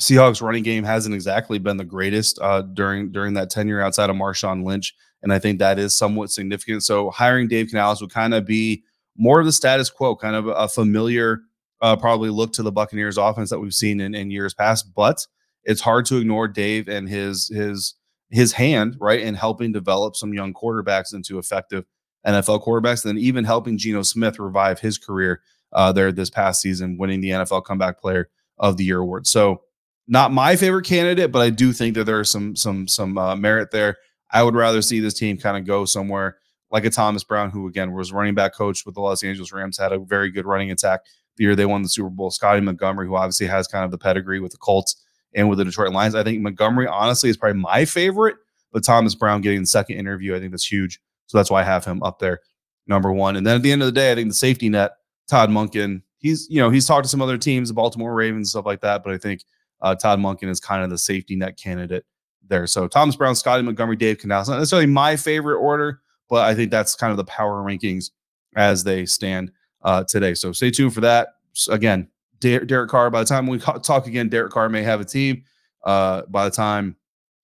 Seahawks 0.00 0.40
running 0.40 0.62
game 0.62 0.84
hasn't 0.84 1.14
exactly 1.14 1.58
been 1.58 1.76
the 1.76 1.84
greatest 1.84 2.38
uh, 2.40 2.62
during 2.62 3.10
during 3.10 3.34
that 3.34 3.50
tenure 3.50 3.80
outside 3.80 4.10
of 4.10 4.16
Marshawn 4.16 4.64
Lynch, 4.64 4.94
and 5.22 5.32
I 5.32 5.40
think 5.40 5.58
that 5.58 5.78
is 5.78 5.94
somewhat 5.94 6.30
significant. 6.30 6.84
So 6.84 7.10
hiring 7.10 7.48
Dave 7.48 7.68
Canales 7.68 8.00
would 8.00 8.12
kind 8.12 8.32
of 8.32 8.46
be 8.46 8.84
more 9.16 9.40
of 9.40 9.46
the 9.46 9.52
status 9.52 9.90
quo, 9.90 10.14
kind 10.14 10.36
of 10.36 10.46
a 10.46 10.68
familiar, 10.68 11.40
uh, 11.80 11.96
probably 11.96 12.30
look 12.30 12.52
to 12.52 12.62
the 12.62 12.70
Buccaneers 12.70 13.18
offense 13.18 13.50
that 13.50 13.58
we've 13.58 13.74
seen 13.74 14.00
in, 14.00 14.14
in 14.14 14.30
years 14.30 14.54
past. 14.54 14.94
But 14.94 15.26
it's 15.64 15.80
hard 15.80 16.06
to 16.06 16.18
ignore 16.18 16.46
Dave 16.46 16.88
and 16.88 17.08
his 17.08 17.48
his 17.48 17.94
his 18.30 18.52
hand 18.52 18.96
right 19.00 19.20
in 19.20 19.34
helping 19.34 19.72
develop 19.72 20.16
some 20.16 20.34
young 20.34 20.52
quarterbacks 20.52 21.14
into 21.14 21.38
effective 21.38 21.84
NFL 22.26 22.64
quarterbacks, 22.64 23.04
and 23.04 23.18
even 23.18 23.44
helping 23.44 23.78
Geno 23.78 24.02
Smith 24.02 24.38
revive 24.38 24.80
his 24.80 24.98
career 24.98 25.40
uh, 25.72 25.92
there 25.92 26.12
this 26.12 26.30
past 26.30 26.60
season, 26.60 26.98
winning 26.98 27.20
the 27.20 27.30
NFL 27.30 27.64
Comeback 27.64 28.00
Player 28.00 28.28
of 28.58 28.76
the 28.76 28.84
Year 28.84 28.98
award. 28.98 29.26
So 29.26 29.62
not 30.08 30.32
my 30.32 30.56
favorite 30.56 30.86
candidate, 30.86 31.30
but 31.30 31.40
I 31.40 31.50
do 31.50 31.72
think 31.72 31.94
that 31.94 32.04
there's 32.04 32.30
some 32.30 32.56
some 32.56 32.88
some 32.88 33.16
uh, 33.16 33.36
merit 33.36 33.70
there. 33.70 33.96
I 34.30 34.42
would 34.42 34.54
rather 34.54 34.82
see 34.82 35.00
this 35.00 35.14
team 35.14 35.38
kind 35.38 35.56
of 35.56 35.64
go 35.66 35.84
somewhere 35.84 36.38
like 36.70 36.84
a 36.84 36.90
Thomas 36.90 37.24
Brown, 37.24 37.50
who 37.50 37.66
again 37.66 37.92
was 37.92 38.12
running 38.12 38.34
back 38.34 38.54
coach 38.54 38.84
with 38.84 38.94
the 38.94 39.00
Los 39.00 39.22
Angeles 39.22 39.52
Rams, 39.52 39.78
had 39.78 39.92
a 39.92 39.98
very 39.98 40.30
good 40.30 40.44
running 40.44 40.70
attack 40.70 41.00
the 41.36 41.44
year 41.44 41.56
they 41.56 41.66
won 41.66 41.82
the 41.82 41.88
Super 41.88 42.10
Bowl. 42.10 42.30
Scotty 42.30 42.60
Montgomery, 42.60 43.06
who 43.06 43.16
obviously 43.16 43.46
has 43.46 43.66
kind 43.66 43.84
of 43.84 43.90
the 43.90 43.98
pedigree 43.98 44.40
with 44.40 44.52
the 44.52 44.58
Colts 44.58 45.02
and 45.34 45.48
with 45.48 45.58
the 45.58 45.64
Detroit 45.64 45.92
Lions. 45.92 46.14
I 46.14 46.22
think 46.24 46.40
Montgomery, 46.40 46.86
honestly, 46.86 47.30
is 47.30 47.36
probably 47.36 47.60
my 47.60 47.84
favorite, 47.84 48.36
but 48.72 48.84
Thomas 48.84 49.14
Brown 49.14 49.40
getting 49.40 49.60
the 49.60 49.66
second 49.66 49.96
interview, 49.96 50.34
I 50.34 50.38
think 50.38 50.52
that's 50.52 50.70
huge. 50.70 51.00
So 51.26 51.38
that's 51.38 51.50
why 51.50 51.60
I 51.60 51.64
have 51.64 51.84
him 51.84 52.02
up 52.02 52.18
there, 52.18 52.40
number 52.86 53.12
one. 53.12 53.36
And 53.36 53.46
then 53.46 53.56
at 53.56 53.62
the 53.62 53.72
end 53.72 53.82
of 53.82 53.86
the 53.86 53.92
day, 53.92 54.12
I 54.12 54.14
think 54.14 54.28
the 54.28 54.34
safety 54.34 54.68
net, 54.68 54.92
Todd 55.28 55.50
Monken, 55.50 56.02
he's 56.18 56.48
you 56.50 56.60
know 56.60 56.70
he's 56.70 56.86
talked 56.86 57.04
to 57.04 57.08
some 57.08 57.22
other 57.22 57.38
teams, 57.38 57.68
the 57.68 57.74
Baltimore 57.74 58.14
Ravens, 58.14 58.50
stuff 58.50 58.66
like 58.66 58.80
that, 58.80 59.04
but 59.04 59.12
I 59.12 59.18
think 59.18 59.44
uh, 59.80 59.94
Todd 59.94 60.18
Monken 60.18 60.48
is 60.48 60.60
kind 60.60 60.82
of 60.82 60.90
the 60.90 60.98
safety 60.98 61.36
net 61.36 61.56
candidate 61.56 62.04
there. 62.48 62.66
So 62.66 62.88
Thomas 62.88 63.16
Brown, 63.16 63.34
Scotty 63.34 63.62
Montgomery, 63.62 63.96
Dave 63.96 64.18
Canales, 64.18 64.48
not 64.48 64.56
necessarily 64.56 64.86
my 64.86 65.16
favorite 65.16 65.58
order, 65.58 66.00
but 66.28 66.44
I 66.46 66.54
think 66.54 66.70
that's 66.70 66.94
kind 66.94 67.10
of 67.10 67.16
the 67.16 67.24
power 67.24 67.62
rankings 67.62 68.10
as 68.56 68.84
they 68.84 69.06
stand 69.06 69.52
uh, 69.82 70.04
today. 70.04 70.34
So 70.34 70.52
stay 70.52 70.70
tuned 70.70 70.94
for 70.94 71.02
that. 71.02 71.28
Again, 71.70 72.08
Derek 72.40 72.90
Carr. 72.90 73.10
By 73.10 73.20
the 73.20 73.28
time 73.28 73.46
we 73.46 73.58
talk 73.58 74.06
again, 74.06 74.28
Derek 74.28 74.52
Carr 74.52 74.68
may 74.68 74.82
have 74.82 75.00
a 75.00 75.04
team. 75.04 75.44
Uh, 75.84 76.22
by 76.28 76.44
the 76.44 76.54
time 76.54 76.96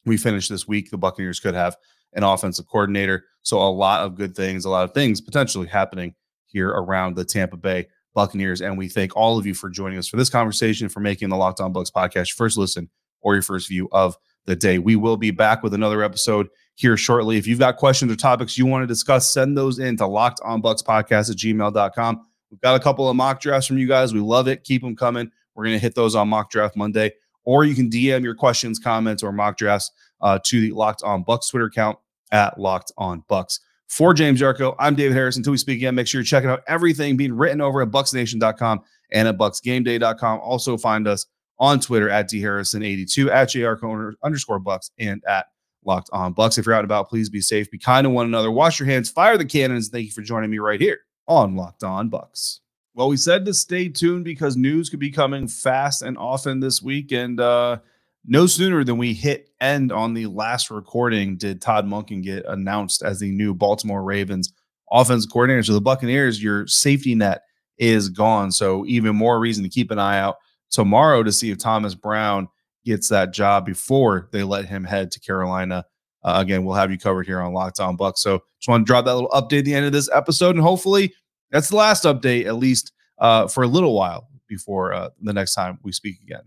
we 0.04 0.16
finish 0.16 0.48
this 0.48 0.68
week, 0.68 0.90
the 0.90 0.98
Buccaneers 0.98 1.40
could 1.40 1.54
have 1.54 1.76
an 2.14 2.22
offensive 2.22 2.66
coordinator. 2.66 3.24
So 3.42 3.58
a 3.58 3.70
lot 3.70 4.02
of 4.02 4.14
good 4.14 4.34
things, 4.34 4.64
a 4.64 4.70
lot 4.70 4.84
of 4.84 4.94
things 4.94 5.20
potentially 5.20 5.66
happening 5.66 6.14
here 6.46 6.68
around 6.68 7.16
the 7.16 7.24
Tampa 7.24 7.56
Bay 7.56 7.88
Buccaneers. 8.14 8.60
And 8.60 8.78
we 8.78 8.88
thank 8.88 9.16
all 9.16 9.38
of 9.38 9.46
you 9.46 9.54
for 9.54 9.68
joining 9.68 9.98
us 9.98 10.08
for 10.08 10.16
this 10.16 10.30
conversation, 10.30 10.88
for 10.88 11.00
making 11.00 11.28
the 11.28 11.36
Locked 11.36 11.60
On 11.60 11.72
Bucs 11.72 11.92
podcast 11.92 12.28
your 12.28 12.36
first 12.36 12.56
listen 12.56 12.88
or 13.20 13.34
your 13.34 13.42
first 13.42 13.68
view 13.68 13.88
of 13.92 14.16
the 14.46 14.56
day. 14.56 14.78
We 14.78 14.96
will 14.96 15.16
be 15.16 15.30
back 15.30 15.62
with 15.62 15.74
another 15.74 16.02
episode 16.02 16.48
here 16.76 16.96
shortly. 16.96 17.36
If 17.36 17.46
you've 17.46 17.58
got 17.58 17.76
questions 17.76 18.12
or 18.12 18.16
topics 18.16 18.58
you 18.58 18.66
want 18.66 18.82
to 18.82 18.86
discuss, 18.86 19.30
send 19.30 19.56
those 19.56 19.78
in 19.78 19.96
to 19.96 20.06
locked 20.06 20.40
on 20.44 20.62
bucs 20.62 20.82
podcast 20.82 21.30
at 21.30 21.36
gmail.com. 21.36 22.26
We've 22.50 22.60
got 22.60 22.76
a 22.76 22.80
couple 22.80 23.08
of 23.08 23.16
mock 23.16 23.40
drafts 23.40 23.66
from 23.66 23.78
you 23.78 23.88
guys. 23.88 24.14
We 24.14 24.20
love 24.20 24.48
it. 24.48 24.64
Keep 24.64 24.82
them 24.82 24.94
coming. 24.94 25.30
We're 25.54 25.64
going 25.64 25.76
to 25.76 25.80
hit 25.80 25.94
those 25.94 26.14
on 26.14 26.28
mock 26.28 26.50
draft 26.50 26.76
Monday. 26.76 27.12
Or 27.44 27.64
you 27.64 27.74
can 27.74 27.90
DM 27.90 28.22
your 28.22 28.34
questions, 28.34 28.78
comments, 28.78 29.22
or 29.22 29.32
mock 29.32 29.56
drafts 29.56 29.90
uh, 30.20 30.38
to 30.44 30.60
the 30.60 30.72
Locked 30.72 31.02
On 31.02 31.24
Bucs 31.24 31.50
Twitter 31.50 31.66
account 31.66 31.98
at 32.32 32.58
Locked 32.58 32.92
On 32.96 33.22
Bucs. 33.28 33.60
For 33.88 34.14
James 34.14 34.40
Yarcho, 34.40 34.74
I'm 34.78 34.94
David 34.94 35.14
Harris. 35.14 35.36
Until 35.36 35.50
we 35.50 35.58
speak 35.58 35.76
again, 35.76 35.94
make 35.94 36.06
sure 36.06 36.20
you're 36.20 36.26
checking 36.26 36.50
out 36.50 36.62
everything 36.66 37.16
being 37.16 37.34
written 37.34 37.60
over 37.60 37.82
at 37.82 37.90
bucsnation.com 37.90 38.80
and 39.12 39.28
at 39.28 39.36
bucsgameday.com. 39.36 40.40
Also 40.40 40.78
find 40.78 41.06
us 41.06 41.26
on 41.58 41.78
Twitter 41.80 42.08
at 42.08 42.28
dharrison82, 42.30 43.30
at 43.30 43.50
jr 43.50 44.16
underscore 44.24 44.58
bucs, 44.58 44.90
and 44.98 45.22
at 45.28 45.46
locked 45.84 46.10
on 46.12 46.34
Bucs. 46.34 46.58
If 46.58 46.66
you're 46.66 46.74
out 46.74 46.80
and 46.80 46.86
about, 46.86 47.08
please 47.08 47.28
be 47.28 47.40
safe, 47.40 47.70
be 47.70 47.78
kind 47.78 48.06
to 48.06 48.10
one 48.10 48.26
another, 48.26 48.50
wash 48.50 48.80
your 48.80 48.86
hands, 48.86 49.10
fire 49.10 49.36
the 49.36 49.44
cannons. 49.44 49.90
Thank 49.90 50.06
you 50.06 50.12
for 50.12 50.22
joining 50.22 50.50
me 50.50 50.58
right 50.58 50.80
here 50.80 51.00
on 51.26 51.56
Locked 51.56 51.84
On 51.84 52.10
Bucs. 52.10 52.60
Well, 52.94 53.08
we 53.08 53.16
said 53.16 53.44
to 53.46 53.54
stay 53.54 53.88
tuned 53.88 54.24
because 54.24 54.56
news 54.56 54.88
could 54.88 55.00
be 55.00 55.10
coming 55.10 55.48
fast 55.48 56.02
and 56.02 56.16
often 56.16 56.60
this 56.60 56.80
week. 56.80 57.10
And 57.10 57.40
uh, 57.40 57.78
no 58.24 58.46
sooner 58.46 58.84
than 58.84 58.98
we 58.98 59.14
hit 59.14 59.50
end 59.60 59.90
on 59.90 60.14
the 60.14 60.26
last 60.26 60.70
recording 60.70 61.36
did 61.36 61.60
Todd 61.60 61.86
Monken 61.86 62.22
get 62.22 62.44
announced 62.46 63.02
as 63.02 63.18
the 63.18 63.32
new 63.32 63.52
Baltimore 63.52 64.04
Ravens 64.04 64.52
offensive 64.92 65.32
coordinator. 65.32 65.64
So 65.64 65.72
the 65.72 65.80
Buccaneers, 65.80 66.42
your 66.42 66.66
safety 66.68 67.14
net 67.14 67.42
is 67.78 68.08
gone. 68.08 68.52
So 68.52 68.86
even 68.86 69.16
more 69.16 69.40
reason 69.40 69.64
to 69.64 69.70
keep 69.70 69.90
an 69.90 69.98
eye 69.98 70.20
out 70.20 70.36
tomorrow 70.70 71.22
to 71.22 71.32
see 71.32 71.50
if 71.50 71.58
Thomas 71.58 71.94
Brown 71.94 72.48
gets 72.84 73.08
that 73.08 73.32
job 73.32 73.66
before 73.66 74.28
they 74.30 74.42
let 74.42 74.66
him 74.66 74.84
head 74.84 75.10
to 75.10 75.20
Carolina. 75.20 75.84
Uh, 76.24 76.36
again, 76.38 76.64
we'll 76.64 76.74
have 76.74 76.90
you 76.90 76.98
covered 76.98 77.26
here 77.26 77.40
on 77.40 77.52
Locked 77.52 77.80
On 77.80 77.96
Bucs. 77.96 78.18
So 78.18 78.42
just 78.58 78.68
want 78.68 78.86
to 78.86 78.90
drop 78.90 79.04
that 79.04 79.14
little 79.14 79.30
update 79.30 79.60
at 79.60 79.64
the 79.66 79.74
end 79.74 79.86
of 79.86 79.92
this 79.92 80.08
episode, 80.12 80.56
and 80.56 80.64
hopefully 80.64 81.14
that's 81.50 81.68
the 81.68 81.76
last 81.76 82.04
update, 82.04 82.46
at 82.46 82.56
least 82.56 82.92
uh, 83.18 83.46
for 83.46 83.62
a 83.62 83.68
little 83.68 83.94
while 83.94 84.28
before 84.48 84.92
uh, 84.92 85.10
the 85.20 85.32
next 85.32 85.54
time 85.54 85.78
we 85.82 85.92
speak 85.92 86.16
again. 86.22 86.42